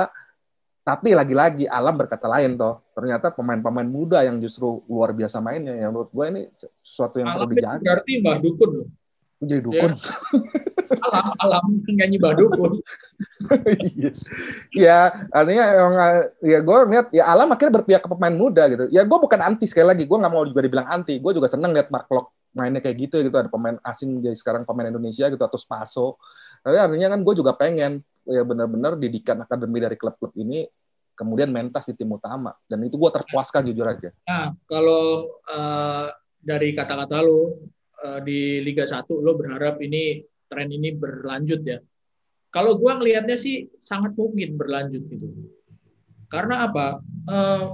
tapi 0.86 1.18
lagi-lagi 1.18 1.66
alam 1.66 1.98
berkata 1.98 2.30
lain 2.30 2.62
toh. 2.62 2.86
Ternyata 2.94 3.34
pemain-pemain 3.34 3.90
muda 3.90 4.22
yang 4.22 4.38
justru 4.38 4.86
luar 4.86 5.18
biasa 5.18 5.42
mainnya. 5.42 5.74
Ya 5.74 5.90
menurut 5.90 6.14
gue 6.14 6.26
ini 6.30 6.42
sesuatu 6.86 7.18
yang 7.18 7.34
alam 7.34 7.50
perlu 7.50 7.58
dijaga. 7.58 7.82
Berarti 7.82 8.12
Mbah 8.22 8.38
Dukun 8.38 8.70
loh. 8.70 8.88
Jadi 9.40 9.62
dukun. 9.64 9.92
Ya. 9.96 10.04
alam 10.90 11.26
alam 11.38 11.66
nyanyi 11.86 12.18
badukun 12.18 12.82
ya 14.74 15.14
artinya 15.30 15.66
emang 15.70 15.96
ya 16.42 16.60
gue 16.60 16.78
lihat 16.90 17.08
ya 17.14 17.24
alam 17.30 17.48
akhirnya 17.54 17.82
berpihak 17.82 18.02
ke 18.02 18.10
pemain 18.10 18.34
muda 18.34 18.64
gitu 18.70 18.86
ya 18.90 19.06
gue 19.06 19.18
bukan 19.22 19.40
anti 19.40 19.70
sekali 19.70 19.94
lagi 19.94 20.04
gue 20.10 20.18
nggak 20.18 20.34
mau 20.34 20.44
juga 20.46 20.66
dibilang 20.66 20.88
anti 20.90 21.22
gue 21.22 21.32
juga 21.34 21.48
seneng 21.48 21.72
lihat 21.78 21.94
Mark 21.94 22.10
Lok 22.10 22.34
mainnya 22.58 22.82
kayak 22.82 22.98
gitu 22.98 23.22
gitu 23.22 23.36
ada 23.38 23.48
pemain 23.48 23.78
asing 23.86 24.18
jadi 24.26 24.34
sekarang 24.34 24.66
pemain 24.66 24.90
Indonesia 24.90 25.30
gitu 25.30 25.44
atau 25.46 25.60
Spaso 25.62 26.18
tapi 26.66 26.76
artinya 26.82 27.14
kan 27.14 27.20
gue 27.22 27.34
juga 27.38 27.54
pengen 27.54 28.02
ya 28.26 28.42
benar-benar 28.42 28.98
didikan 28.98 29.38
akademi 29.46 29.78
dari 29.78 29.96
klub-klub 29.96 30.34
ini 30.42 30.66
kemudian 31.14 31.52
mentas 31.52 31.86
di 31.86 31.94
tim 31.94 32.10
utama 32.10 32.56
dan 32.66 32.82
itu 32.82 32.96
gue 32.96 33.12
terpuaskan 33.12 33.68
jujur 33.68 33.84
aja. 33.84 34.10
Nah 34.24 34.56
kalau 34.64 35.28
uh, 35.52 36.08
dari 36.40 36.72
kata-kata 36.72 37.20
lo 37.20 37.60
uh, 38.04 38.20
di 38.24 38.64
Liga 38.64 38.88
1 38.88 39.06
lo 39.20 39.36
berharap 39.36 39.80
ini 39.84 40.24
tren 40.50 40.70
ini 40.74 40.96
berlanjut 40.96 41.62
ya. 41.62 41.80
Kalau 42.50 42.82
gue 42.82 42.90
ngelihatnya 42.90 43.38
sih 43.38 43.70
sangat 43.78 44.18
mungkin 44.18 44.58
berlanjut 44.58 45.06
gitu. 45.06 45.30
Karena 46.30 46.66
apa? 46.66 46.98
Eh, 47.30 47.66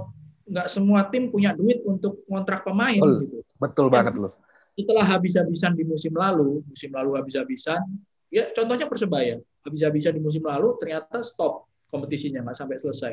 nggak 0.52 0.68
uh, 0.68 0.72
semua 0.72 1.08
tim 1.08 1.32
punya 1.32 1.56
duit 1.56 1.80
untuk 1.88 2.24
kontrak 2.28 2.60
pemain 2.60 3.00
betul, 3.00 3.20
gitu. 3.24 3.36
Betul 3.56 3.86
banget 3.88 4.14
loh. 4.20 4.36
Setelah 4.76 5.08
habis-habisan 5.08 5.72
di 5.72 5.88
musim 5.88 6.12
lalu, 6.12 6.60
musim 6.68 6.92
lalu 6.92 7.16
habis-habisan, 7.16 7.80
ya 8.28 8.52
contohnya 8.52 8.84
persebaya, 8.84 9.40
habis-habisan 9.64 10.12
di 10.12 10.20
musim 10.20 10.44
lalu 10.44 10.76
ternyata 10.76 11.24
stop 11.24 11.64
kompetisinya 11.88 12.44
nggak 12.44 12.56
sampai 12.60 12.76
selesai. 12.76 13.12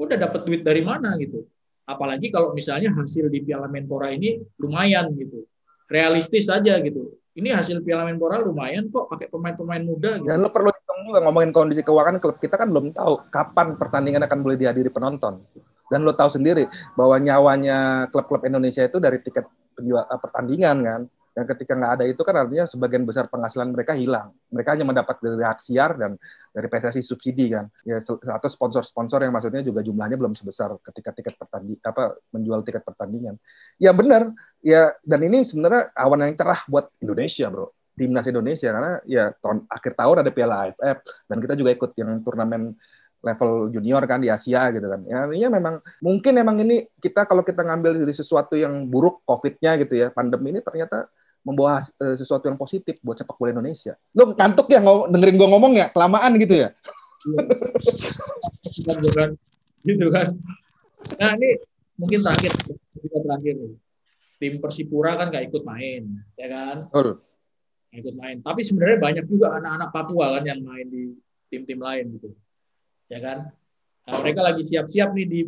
Udah 0.00 0.16
dapat 0.16 0.48
duit 0.48 0.64
dari 0.64 0.80
mana 0.80 1.12
gitu? 1.20 1.44
Apalagi 1.84 2.32
kalau 2.32 2.56
misalnya 2.56 2.88
hasil 2.96 3.28
di 3.28 3.44
Piala 3.44 3.68
Menpora 3.68 4.08
ini 4.08 4.40
lumayan 4.56 5.12
gitu, 5.12 5.44
realistis 5.86 6.50
saja 6.50 6.78
gitu 6.82 7.14
ini 7.36 7.52
hasil 7.52 7.84
Piala 7.84 8.08
Menpora 8.08 8.40
lumayan 8.40 8.88
kok 8.88 9.12
pakai 9.12 9.28
pemain-pemain 9.28 9.84
muda 9.84 10.16
gitu. 10.16 10.24
Dan 10.24 10.40
lo 10.40 10.48
perlu 10.48 10.72
hitung 10.72 11.00
juga 11.04 11.20
ngomongin 11.20 11.52
kondisi 11.52 11.84
keuangan 11.84 12.16
klub 12.16 12.40
kita 12.40 12.56
kan 12.56 12.72
belum 12.72 12.96
tahu 12.96 13.28
kapan 13.28 13.76
pertandingan 13.76 14.24
akan 14.24 14.40
boleh 14.40 14.56
dihadiri 14.56 14.88
penonton. 14.88 15.44
Dan 15.92 16.02
lo 16.02 16.16
tahu 16.16 16.32
sendiri 16.32 16.64
bahwa 16.96 17.20
nyawanya 17.20 18.08
klub-klub 18.08 18.42
Indonesia 18.48 18.82
itu 18.88 18.96
dari 18.98 19.20
tiket 19.20 19.46
penjual, 19.76 20.08
eh, 20.08 20.18
pertandingan 20.18 20.76
kan. 20.80 21.00
Dan 21.36 21.44
ketika 21.44 21.76
nggak 21.76 21.92
ada 22.00 22.04
itu 22.08 22.24
kan 22.24 22.32
artinya 22.32 22.64
sebagian 22.64 23.04
besar 23.04 23.28
penghasilan 23.28 23.68
mereka 23.68 23.92
hilang. 23.92 24.32
Mereka 24.48 24.72
hanya 24.72 24.88
mendapat 24.88 25.20
dari 25.20 25.44
hak 25.44 25.60
siar 25.60 25.92
dan 26.00 26.16
dari 26.48 26.64
PSSI 26.64 27.04
subsidi 27.04 27.52
kan. 27.52 27.68
Ya 27.84 28.00
atau 28.00 28.48
sponsor-sponsor 28.48 29.20
yang 29.20 29.36
maksudnya 29.36 29.60
juga 29.60 29.84
jumlahnya 29.84 30.16
belum 30.16 30.32
sebesar 30.32 30.72
ketika 30.80 31.12
tiket 31.12 31.36
pertanding 31.36 31.76
apa 31.84 32.16
menjual 32.32 32.64
tiket 32.64 32.80
pertandingan. 32.80 33.36
Ya 33.76 33.92
benar. 33.92 34.32
Ya 34.64 34.96
dan 35.04 35.20
ini 35.28 35.44
sebenarnya 35.44 35.92
awan 35.92 36.24
yang 36.24 36.40
cerah 36.40 36.64
buat 36.72 36.88
Indonesia, 37.04 37.52
Bro. 37.52 37.76
Timnas 37.96 38.28
Indonesia 38.28 38.68
karena 38.72 38.92
ya 39.08 39.32
tahun 39.36 39.68
akhir 39.68 39.92
tahun 39.92 40.16
ada 40.24 40.30
Piala 40.32 40.56
AFF 40.68 40.98
dan 41.28 41.36
kita 41.40 41.54
juga 41.56 41.70
ikut 41.72 41.90
yang 41.96 42.20
turnamen 42.24 42.76
level 43.24 43.72
junior 43.72 44.04
kan 44.04 44.24
di 44.24 44.32
Asia 44.32 44.72
gitu 44.72 44.86
kan. 44.88 45.00
Ya 45.04 45.28
artinya 45.28 45.48
memang 45.58 45.74
mungkin 46.00 46.32
memang 46.32 46.56
ini 46.64 46.88
kita 46.96 47.28
kalau 47.28 47.44
kita 47.44 47.60
ngambil 47.60 48.04
dari 48.04 48.14
sesuatu 48.14 48.54
yang 48.56 48.88
buruk 48.88 49.20
COVID-nya 49.24 49.80
gitu 49.84 49.94
ya, 49.96 50.08
pandemi 50.12 50.56
ini 50.56 50.60
ternyata 50.64 51.08
membawa 51.46 51.78
uh, 52.02 52.16
sesuatu 52.18 52.50
yang 52.50 52.58
positif 52.58 52.98
buat 53.06 53.14
sepak 53.14 53.38
bola 53.38 53.54
Indonesia. 53.54 53.94
Lu 54.10 54.34
ngantuk 54.34 54.66
ya 54.66 54.82
ng 54.82 55.14
dengerin 55.14 55.38
gue 55.38 55.48
ngomong 55.54 55.72
ya, 55.78 55.86
kelamaan 55.94 56.34
gitu 56.42 56.66
ya. 56.66 56.74
Bukan, 58.82 59.38
gitu 59.86 60.06
kan. 60.10 60.34
Nah 61.22 61.30
ini 61.38 61.62
mungkin 61.94 62.18
terakhir, 62.26 62.50
kita 62.98 63.18
terakhir 63.22 63.56
Tim 64.42 64.54
Persipura 64.58 65.14
kan 65.14 65.30
gak 65.30 65.46
ikut 65.48 65.62
main, 65.62 66.02
ya 66.34 66.50
kan? 66.50 66.76
Oh. 66.90 67.22
Gak 67.94 67.98
ikut 68.02 68.14
main. 68.18 68.42
Tapi 68.42 68.60
sebenarnya 68.66 68.98
banyak 68.98 69.24
juga 69.30 69.54
anak-anak 69.62 69.88
Papua 69.94 70.26
kan 70.36 70.44
yang 70.44 70.60
main 70.66 70.86
di 70.90 71.14
tim-tim 71.46 71.78
lain 71.78 72.18
gitu, 72.18 72.34
ya 73.06 73.22
kan? 73.22 73.54
Nah, 74.06 74.18
mereka 74.22 74.42
lagi 74.42 74.62
siap-siap 74.66 75.14
nih 75.14 75.26
di 75.26 75.40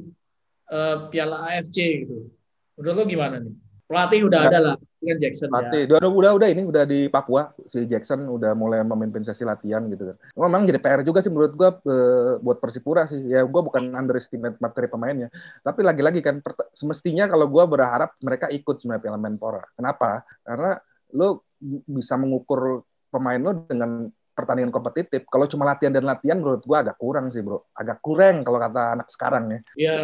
uh, 0.71 1.11
Piala 1.11 1.51
AFC 1.53 2.07
gitu. 2.07 2.31
Menurut 2.79 2.95
lo 2.95 3.05
gimana 3.07 3.37
nih? 3.43 3.55
Pelatih 3.91 4.21
udah 4.31 4.41
ya. 4.47 4.49
ada 4.49 4.59
lah, 4.63 4.77
kan 4.99 5.17
Jackson 5.19 5.49
Pelatih. 5.49 5.83
ya. 5.87 5.97
Udah, 5.99 6.11
udah, 6.11 6.31
udah 6.35 6.49
ini 6.51 6.63
udah 6.67 6.85
di 6.85 7.07
Papua 7.07 7.55
si 7.71 7.87
Jackson 7.87 8.27
udah 8.27 8.53
mulai 8.59 8.83
memimpin 8.83 9.23
sesi 9.23 9.47
latihan 9.47 9.87
gitu 9.87 10.11
kan. 10.11 10.17
Memang 10.35 10.67
jadi 10.67 10.79
PR 10.83 11.01
juga 11.07 11.23
sih 11.23 11.31
menurut 11.31 11.55
gua 11.55 11.71
eh, 11.79 12.33
buat 12.43 12.59
Persipura 12.59 13.07
sih. 13.07 13.23
Ya 13.31 13.47
gua 13.47 13.63
bukan 13.63 13.95
underestimate 13.95 14.59
materi 14.59 14.91
pemainnya, 14.91 15.29
tapi 15.63 15.87
lagi-lagi 15.87 16.19
kan 16.19 16.43
semestinya 16.75 17.31
kalau 17.31 17.47
gua 17.47 17.71
berharap 17.71 18.19
mereka 18.19 18.51
ikut 18.51 18.83
sebenarnya 18.83 19.03
Piala 19.07 19.19
Menpora. 19.21 19.63
Kenapa? 19.79 20.27
Karena 20.43 20.75
lu 21.15 21.39
bisa 21.87 22.19
mengukur 22.19 22.83
pemain 23.09 23.39
lo 23.39 23.65
dengan 23.67 24.11
pertandingan 24.35 24.71
kompetitif. 24.71 25.27
Kalau 25.27 25.51
cuma 25.51 25.67
latihan 25.67 25.95
dan 25.95 26.07
latihan 26.07 26.39
menurut 26.39 26.63
gua 26.67 26.83
agak 26.83 26.99
kurang 26.99 27.31
sih, 27.31 27.43
Bro. 27.43 27.71
Agak 27.75 28.03
kurang 28.03 28.43
kalau 28.43 28.59
kata 28.59 28.99
anak 28.99 29.09
sekarang 29.11 29.45
ya. 29.51 29.61
Ya, 29.75 29.97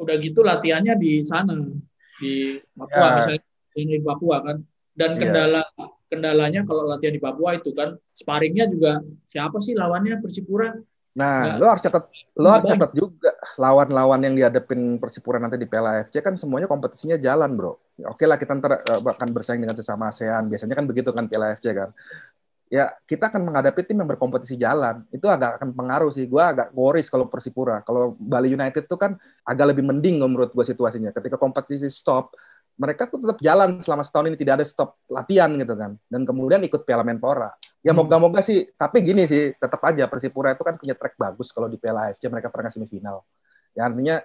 udah 0.00 0.14
gitu 0.20 0.40
latihannya 0.40 0.94
di 0.96 1.20
sana 1.20 1.56
di 2.18 2.58
Papua 2.74 3.06
ya. 3.06 3.14
misalnya 3.16 3.47
ini 3.78 4.02
di 4.02 4.04
Papua 4.04 4.42
kan 4.42 4.56
dan 4.98 5.14
iya. 5.14 5.20
kendala 5.22 5.62
yeah. 5.62 5.88
kendalanya 6.10 6.60
kalau 6.66 6.82
latihan 6.90 7.14
di 7.14 7.22
Papua 7.22 7.54
itu 7.54 7.70
kan 7.70 7.94
sparringnya 8.18 8.66
juga 8.66 9.00
siapa 9.30 9.62
sih 9.62 9.78
lawannya 9.78 10.18
Persipura 10.18 10.74
Nah, 11.18 11.58
lo 11.58 11.66
harus 11.66 11.82
catat, 11.82 12.06
lo 12.38 12.46
harus 12.46 12.62
catat 12.62 12.94
juga 12.94 13.34
lawan-lawan 13.58 14.22
yang 14.22 14.38
dihadapin 14.38 15.02
Persipura 15.02 15.42
nanti 15.42 15.58
di 15.58 15.66
Piala 15.66 16.06
AFC 16.06 16.22
kan 16.22 16.38
semuanya 16.38 16.70
kompetisinya 16.70 17.18
jalan, 17.18 17.58
bro. 17.58 17.74
Ya, 17.98 18.14
oke 18.14 18.22
lah 18.22 18.38
kita 18.38 18.54
ntar 18.54 18.86
uh, 18.86 19.02
akan 19.02 19.28
bersaing 19.34 19.58
dengan 19.58 19.74
sesama 19.74 20.14
ASEAN. 20.14 20.46
Biasanya 20.46 20.78
kan 20.78 20.86
begitu 20.86 21.10
kan 21.10 21.26
Piala 21.26 21.58
AFC 21.58 21.74
kan. 21.74 21.90
Ya 22.70 22.94
kita 23.02 23.34
akan 23.34 23.50
menghadapi 23.50 23.82
tim 23.82 23.98
yang 23.98 24.06
berkompetisi 24.06 24.54
jalan. 24.62 25.02
Itu 25.10 25.26
agak 25.26 25.58
akan 25.58 25.74
pengaruh 25.74 26.14
sih. 26.14 26.22
Gue 26.30 26.38
agak 26.38 26.70
worries 26.70 27.10
kalau 27.10 27.26
Persipura. 27.26 27.82
Kalau 27.82 28.14
Bali 28.14 28.54
United 28.54 28.86
tuh 28.86 29.00
kan 29.00 29.18
agak 29.42 29.74
lebih 29.74 29.90
mending 29.90 30.22
menurut 30.22 30.54
gue 30.54 30.64
situasinya. 30.70 31.10
Ketika 31.10 31.34
kompetisi 31.34 31.90
stop, 31.90 32.38
mereka 32.78 33.10
tuh 33.10 33.18
tetap 33.18 33.38
jalan 33.42 33.82
selama 33.82 34.06
setahun 34.06 34.30
ini 34.30 34.38
tidak 34.38 34.62
ada 34.62 34.66
stop 34.66 34.94
latihan 35.10 35.50
gitu 35.58 35.74
kan. 35.74 35.98
Dan 36.06 36.22
kemudian 36.22 36.62
ikut 36.62 36.86
Piala 36.86 37.02
Menpora. 37.02 37.50
Ya 37.82 37.90
hmm. 37.90 37.98
moga-moga 37.98 38.40
sih 38.40 38.70
tapi 38.78 39.02
gini 39.02 39.26
sih 39.26 39.50
tetap 39.58 39.82
aja 39.82 40.06
Persipura 40.06 40.54
itu 40.54 40.62
kan 40.62 40.78
punya 40.78 40.94
track 40.94 41.18
bagus 41.18 41.50
kalau 41.50 41.66
di 41.66 41.76
Piala 41.76 42.14
AFC 42.14 42.30
mereka 42.30 42.48
pernah 42.54 42.70
semifinal. 42.70 43.26
Ya 43.74 43.90
artinya 43.90 44.22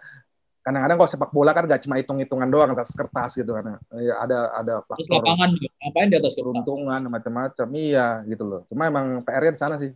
kadang-kadang 0.64 0.96
kalau 0.96 1.12
sepak 1.12 1.32
bola 1.36 1.52
kan 1.52 1.68
gak 1.68 1.84
cuma 1.84 2.00
hitung-hitungan 2.00 2.48
doang 2.48 2.72
atas 2.72 2.94
kertas 2.96 3.36
gitu 3.36 3.52
kan. 3.58 3.82
Ya, 4.00 4.16
ada 4.22 4.40
ada 4.54 4.74
faktor 4.86 5.20
lapangan 5.20 5.50
ngapain 5.60 6.08
di 6.14 6.18
atas 6.22 6.34
keruntungan 6.38 7.02
macam-macam. 7.10 7.68
Iya 7.74 8.08
gitu 8.30 8.44
loh. 8.46 8.62
Cuma 8.70 8.86
emang 8.86 9.26
PR-nya 9.26 9.54
di 9.58 9.60
sana 9.60 9.76
sih. 9.82 9.90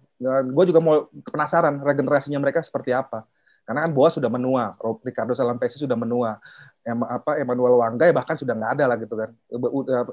Gue 0.50 0.66
juga 0.66 0.82
mau 0.82 1.06
penasaran 1.14 1.78
regenerasinya 1.86 2.42
mereka 2.42 2.66
seperti 2.66 2.90
apa 2.90 3.22
karena 3.68 3.84
kan 3.84 3.92
Boas 3.92 4.16
sudah 4.16 4.32
menua, 4.32 4.80
Ricardo 5.04 5.36
Salampesi 5.36 5.76
sudah 5.76 6.00
menua, 6.00 6.40
em, 6.88 7.04
apa 7.04 7.36
Emmanuel 7.36 7.76
Wanggai 7.84 8.16
bahkan 8.16 8.40
sudah 8.40 8.56
nggak 8.56 8.80
ada 8.80 8.86
lah 8.88 8.96
gitu 8.96 9.12
kan. 9.20 9.30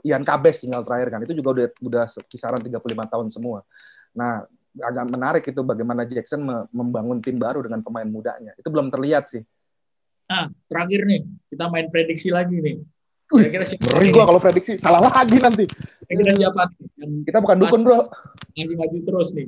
Ian 0.02 0.26
Kabes 0.26 0.66
tinggal 0.66 0.82
terakhir 0.82 1.14
kan. 1.14 1.20
Itu 1.22 1.38
juga 1.38 1.62
udah 1.62 1.66
udah 1.78 2.04
kisaran 2.26 2.58
35 2.58 3.06
tahun 3.06 3.30
semua. 3.30 3.62
Nah, 4.10 4.42
agak 4.74 5.06
menarik 5.06 5.44
itu 5.46 5.62
bagaimana 5.62 6.02
Jackson 6.02 6.42
membangun 6.74 7.22
tim 7.22 7.38
baru 7.38 7.62
dengan 7.62 7.78
pemain 7.78 8.10
mudanya. 8.10 8.58
Itu 8.58 8.74
belum 8.74 8.90
terlihat 8.90 9.30
sih. 9.30 9.46
Nah, 10.26 10.50
terakhir 10.66 11.06
nih, 11.06 11.22
kita 11.46 11.70
main 11.70 11.86
prediksi 11.94 12.34
lagi 12.34 12.58
nih. 12.58 12.82
Kira-kira 13.30 13.64
siapa? 13.70 13.86
Ngeri 13.86 14.08
gua 14.10 14.24
kalau 14.26 14.40
prediksi, 14.42 14.72
salah 14.82 14.98
lagi 14.98 15.38
nanti. 15.38 15.64
Kira-kira 16.10 16.32
siapa? 16.34 16.74
Yang 16.98 17.30
kita 17.30 17.38
bukan 17.38 17.56
dukun, 17.62 17.80
Bro. 17.86 18.10
Masih 18.58 18.74
maju 18.74 18.98
terus 18.98 19.30
nih. 19.30 19.46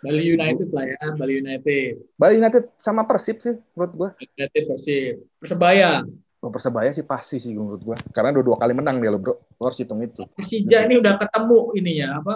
Bali 0.00 0.24
United 0.32 0.68
lah 0.72 0.84
ya, 0.88 1.04
Bali 1.12 1.34
United. 1.44 1.92
Bali 2.16 2.34
United 2.40 2.64
sama 2.80 3.04
Persib 3.04 3.44
sih 3.44 3.54
menurut 3.76 3.92
gua. 3.92 4.08
United 4.16 4.62
Persib. 4.64 5.14
Persebaya. 5.36 6.04
Oh, 6.40 6.48
Persebaya 6.48 6.88
sih 6.96 7.04
pasti 7.04 7.36
sih 7.36 7.52
menurut 7.52 7.84
gua. 7.84 7.96
Karena 8.16 8.32
dua-dua 8.32 8.56
kali 8.56 8.72
menang 8.72 8.96
dia 8.96 9.12
lo, 9.12 9.20
Bro. 9.20 9.36
Lo 9.60 9.62
harus 9.68 9.76
hitung 9.76 10.00
itu. 10.00 10.24
Persija 10.32 10.88
ini 10.88 10.96
udah 10.96 11.20
ketemu 11.20 11.58
ininya 11.76 12.08
apa? 12.24 12.34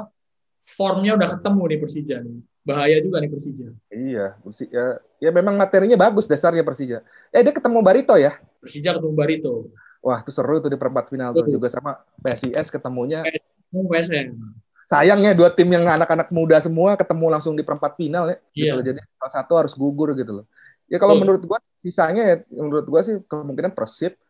formnya 0.65 1.13
udah 1.15 1.29
ketemu 1.37 1.63
nih 1.69 1.79
Persija 1.79 2.17
nih. 2.25 2.37
Bahaya 2.65 2.97
juga 3.05 3.21
nih 3.21 3.29
Persija. 3.29 3.69
Iya, 3.93 4.27
ya, 4.73 4.87
ya 5.21 5.31
memang 5.31 5.61
materinya 5.61 6.01
bagus 6.01 6.25
dasarnya 6.25 6.65
Persija. 6.65 7.05
Eh 7.29 7.45
dia 7.45 7.53
ketemu 7.53 7.85
Barito 7.85 8.17
ya? 8.17 8.41
Persija 8.65 8.97
ketemu 8.97 9.13
Barito. 9.13 9.69
Wah, 10.01 10.21
itu 10.25 10.33
seru 10.33 10.61
tuh 10.61 10.73
di 10.73 10.77
perempat 10.81 11.13
final 11.13 11.33
tuh 11.37 11.49
juga 11.49 11.69
sama 11.69 12.01
PSIS 12.21 12.73
ketemunya. 12.73 13.25
PSM. 13.73 14.37
Sayangnya 14.85 15.33
dua 15.33 15.49
tim 15.49 15.65
yang 15.67 15.89
anak-anak 15.89 16.29
muda 16.29 16.61
semua 16.61 16.93
ketemu 16.95 17.27
langsung 17.33 17.57
di 17.57 17.65
perempat 17.65 17.97
final 17.97 18.29
ya. 18.29 18.37
Gitu 18.53 18.65
Iya. 18.69 18.73
loh. 18.77 18.85
Jadi 18.85 18.99
salah 19.17 19.33
satu 19.33 19.53
harus 19.57 19.73
gugur 19.73 20.13
gitu 20.13 20.43
loh. 20.43 20.47
Ya 20.87 21.01
kalau 21.01 21.17
Betul. 21.17 21.23
menurut 21.25 21.43
gua 21.49 21.59
sisanya 21.81 22.23
ya 22.25 22.37
menurut 22.53 22.85
gua 22.85 23.01
sih 23.01 23.17
kemungkinan 23.25 23.73
Persib 23.73 24.21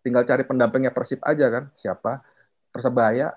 tinggal 0.00 0.22
cari 0.22 0.46
pendampingnya 0.46 0.94
Persib 0.94 1.18
aja 1.20 1.46
kan. 1.50 1.64
Siapa? 1.74 2.22
Persebaya 2.70 3.34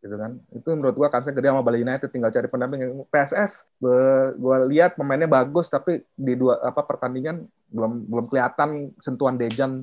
gitu 0.00 0.14
kan. 0.14 0.38
Itu 0.54 0.70
menurut 0.72 0.94
gua 0.94 1.08
kansnya 1.10 1.34
gede 1.34 1.50
sama 1.50 1.60
Bali 1.60 1.82
United 1.82 2.08
tinggal 2.08 2.30
cari 2.30 2.46
pendamping 2.46 2.80
PSS. 3.10 3.66
Be- 3.76 4.32
Gua 4.38 4.62
lihat 4.64 4.94
pemainnya 4.94 5.26
bagus 5.26 5.66
tapi 5.66 6.06
di 6.14 6.38
dua 6.38 6.62
apa 6.62 6.86
pertandingan 6.86 7.42
belum 7.68 8.06
belum 8.06 8.26
kelihatan 8.26 8.94
sentuhan 8.98 9.34
Dejan. 9.34 9.82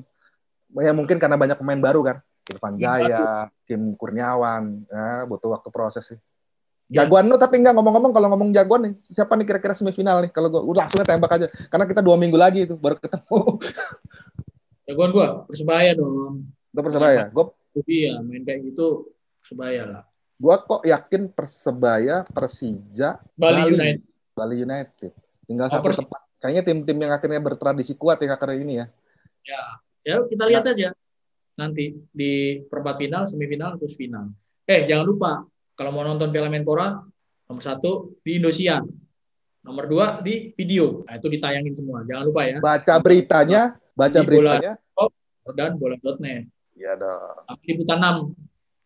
Ya 0.74 0.92
mungkin 0.92 1.16
karena 1.16 1.36
banyak 1.36 1.56
pemain 1.56 1.80
baru 1.80 2.00
kan. 2.02 2.16
Irfan 2.48 2.80
Jaya, 2.80 3.52
Kim 3.68 3.92
Kurniawan, 3.92 4.88
ya, 4.88 5.28
butuh 5.28 5.52
waktu 5.52 5.68
proses 5.68 6.00
sih. 6.08 6.16
Jagoan 6.88 7.28
lu 7.28 7.36
tapi 7.36 7.60
enggak 7.60 7.76
ngomong-ngomong 7.76 8.12
kalau 8.16 8.28
ngomong 8.32 8.48
jagoan 8.48 8.80
nih, 8.88 8.92
siapa 9.12 9.36
nih 9.36 9.44
kira-kira 9.44 9.76
semifinal 9.76 10.24
nih? 10.24 10.32
Kalau 10.32 10.48
gua 10.48 10.64
udah 10.64 10.88
langsungnya 10.88 11.04
tembak 11.04 11.32
aja. 11.36 11.46
Karena 11.68 11.84
kita 11.84 12.00
dua 12.00 12.16
minggu 12.16 12.34
lagi 12.34 12.64
itu 12.64 12.74
baru 12.74 12.96
ketemu. 12.96 13.60
Jagoan 14.88 15.10
gua 15.12 15.26
Persebaya 15.44 15.92
dong. 15.92 16.48
Gue 16.72 16.82
persebaya. 16.82 17.28
Gue 17.28 17.52
Iya, 17.84 18.18
main 18.18 18.42
kayak 18.42 18.72
gitu 18.72 19.12
Persebaya 19.38 19.82
lah. 19.84 20.02
gua 20.34 20.56
kok 20.58 20.82
yakin 20.82 21.28
persebaya, 21.28 22.22
Persija, 22.24 23.18
Bali 23.34 23.68
United. 23.68 24.02
Bali 24.32 24.56
United. 24.62 25.10
Tinggal 25.44 25.66
Oh, 25.68 25.72
satu 25.76 25.84
Persi- 25.84 26.00
tempat. 26.02 26.20
Kayaknya 26.38 26.62
tim-tim 26.64 26.98
yang 26.98 27.12
akhirnya 27.12 27.40
bertradisi 27.42 27.92
kuat 27.94 28.22
yang 28.22 28.32
akhirnya 28.32 28.56
ini 28.56 28.74
ya. 28.78 28.86
Ya, 29.42 29.62
ya 30.06 30.14
kita 30.24 30.46
lihat 30.46 30.64
aja 30.64 30.94
nanti 31.52 31.98
di 32.08 32.62
perempat 32.64 32.94
final, 32.96 33.26
semifinal, 33.26 33.74
terus 33.76 33.92
final. 33.92 34.30
Eh, 34.62 34.86
jangan 34.86 35.04
lupa 35.04 35.32
kalau 35.78 35.94
mau 35.94 36.02
nonton 36.02 36.34
Piala 36.34 36.50
Menpora 36.50 36.98
nomor 37.46 37.62
satu 37.62 38.18
di 38.26 38.42
Indosiar, 38.42 38.82
nomor 39.62 39.86
dua 39.86 40.18
di 40.18 40.50
video. 40.58 41.06
Nah, 41.06 41.14
itu 41.22 41.30
ditayangin 41.30 41.70
semua. 41.78 42.02
Jangan 42.02 42.26
lupa 42.26 42.42
ya. 42.50 42.58
Baca 42.58 42.94
beritanya, 42.98 43.62
baca 43.94 44.18
Di 44.18 44.26
bola. 44.26 44.58
beritanya. 44.58 44.74
Dan 45.54 45.78
bola.net. 45.78 46.50
Iya 46.74 46.98
dong. 46.98 48.34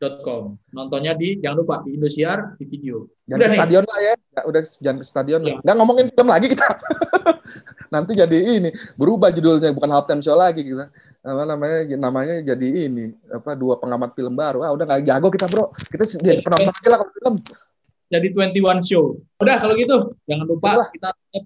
liputan6.com. 0.02 0.42
Nontonnya 0.74 1.12
di 1.14 1.38
jangan 1.38 1.56
lupa 1.62 1.74
di 1.86 1.94
Indosiar 1.94 2.58
di 2.58 2.64
video. 2.66 3.06
Jangan 3.30 3.38
Udah 3.38 3.46
ke 3.46 3.52
nih. 3.52 3.58
stadion 3.62 3.84
lah 3.86 3.98
ya. 4.02 4.14
Ya, 4.18 4.40
udah 4.42 4.60
jangan 4.82 4.98
ke 4.98 5.06
stadion 5.06 5.40
lah. 5.40 5.50
Iya. 5.54 5.62
Nggak 5.62 5.76
ngomongin 5.78 6.06
film 6.10 6.28
lagi 6.28 6.46
kita. 6.50 6.66
Nanti 7.94 8.12
jadi 8.16 8.38
ini 8.40 8.70
berubah 8.96 9.28
judulnya 9.30 9.70
bukan 9.76 9.90
halftime 9.92 10.22
show 10.24 10.34
lagi 10.34 10.64
kita. 10.66 10.90
Apa 11.22 11.44
namanya? 11.46 11.78
Namanya 11.94 12.34
jadi 12.42 12.66
ini 12.90 13.14
apa 13.30 13.54
dua 13.54 13.78
pengamat 13.78 14.10
film 14.18 14.34
baru. 14.34 14.66
Ah 14.66 14.72
udah 14.74 14.84
nggak 14.88 15.02
jago 15.06 15.28
kita 15.30 15.46
bro. 15.46 15.70
Kita 15.76 16.04
jadi 16.18 16.42
penonton 16.42 16.72
aja 16.72 16.88
lah 16.90 16.98
kalau 17.04 17.12
film. 17.14 17.34
Jadi 18.12 18.28
21 18.28 18.84
show. 18.84 19.16
Udah 19.40 19.56
kalau 19.56 19.72
gitu 19.78 20.12
jangan 20.28 20.44
lupa 20.44 20.68
Udah. 20.76 20.88
kita 20.92 21.08
tetap 21.16 21.44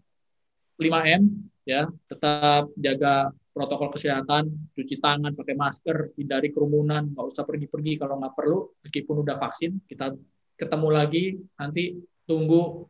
5M 0.76 1.22
ya, 1.62 1.82
tetap 2.10 2.68
jaga 2.74 3.30
protokol 3.56 3.88
kesehatan, 3.88 4.52
cuci 4.76 5.00
tangan, 5.00 5.32
pakai 5.32 5.56
masker, 5.56 6.12
hindari 6.20 6.52
kerumunan, 6.52 7.08
nggak 7.08 7.24
usah 7.24 7.48
pergi-pergi 7.48 7.96
kalau 7.96 8.20
nggak 8.20 8.36
perlu, 8.36 8.68
meskipun 8.84 9.24
udah 9.24 9.32
vaksin. 9.40 9.80
Kita 9.88 10.12
ketemu 10.60 10.88
lagi, 10.92 11.40
nanti 11.56 11.96
tunggu 12.28 12.84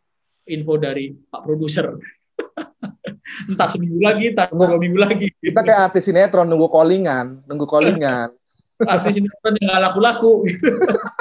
info 0.50 0.74
dari 0.74 1.14
Pak 1.14 1.40
Produser. 1.46 1.94
entah 3.50 3.68
seminggu 3.70 4.02
lagi, 4.02 4.34
entah 4.34 4.50
dua 4.50 4.74
minggu 4.74 4.98
lagi. 4.98 5.30
Kita 5.38 5.62
kayak 5.62 5.94
artis 5.94 6.10
sinetron 6.10 6.50
nunggu 6.50 6.66
callingan, 6.66 7.46
nunggu 7.46 7.66
callingan. 7.70 8.34
artis 8.98 9.22
ini 9.22 9.30
kan 9.30 9.54
nggak 9.54 9.80
laku-laku. 9.86 10.42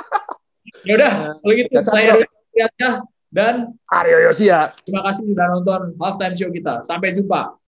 ya 0.89 0.93
udah, 0.97 1.13
kalau 1.37 1.53
gitu 1.53 1.69
Ya, 1.69 1.81
saya 1.85 2.13
Yahya, 2.55 2.89
dan 3.29 3.77
Aryo 3.93 4.31
Yosia. 4.31 4.73
terima 4.81 5.05
kasih 5.05 5.27
sudah 5.27 5.47
nonton 5.53 5.81
halftime 6.01 6.33
show 6.33 6.49
kita. 6.49 6.81
Sampai 6.81 7.13
jumpa. 7.13 7.61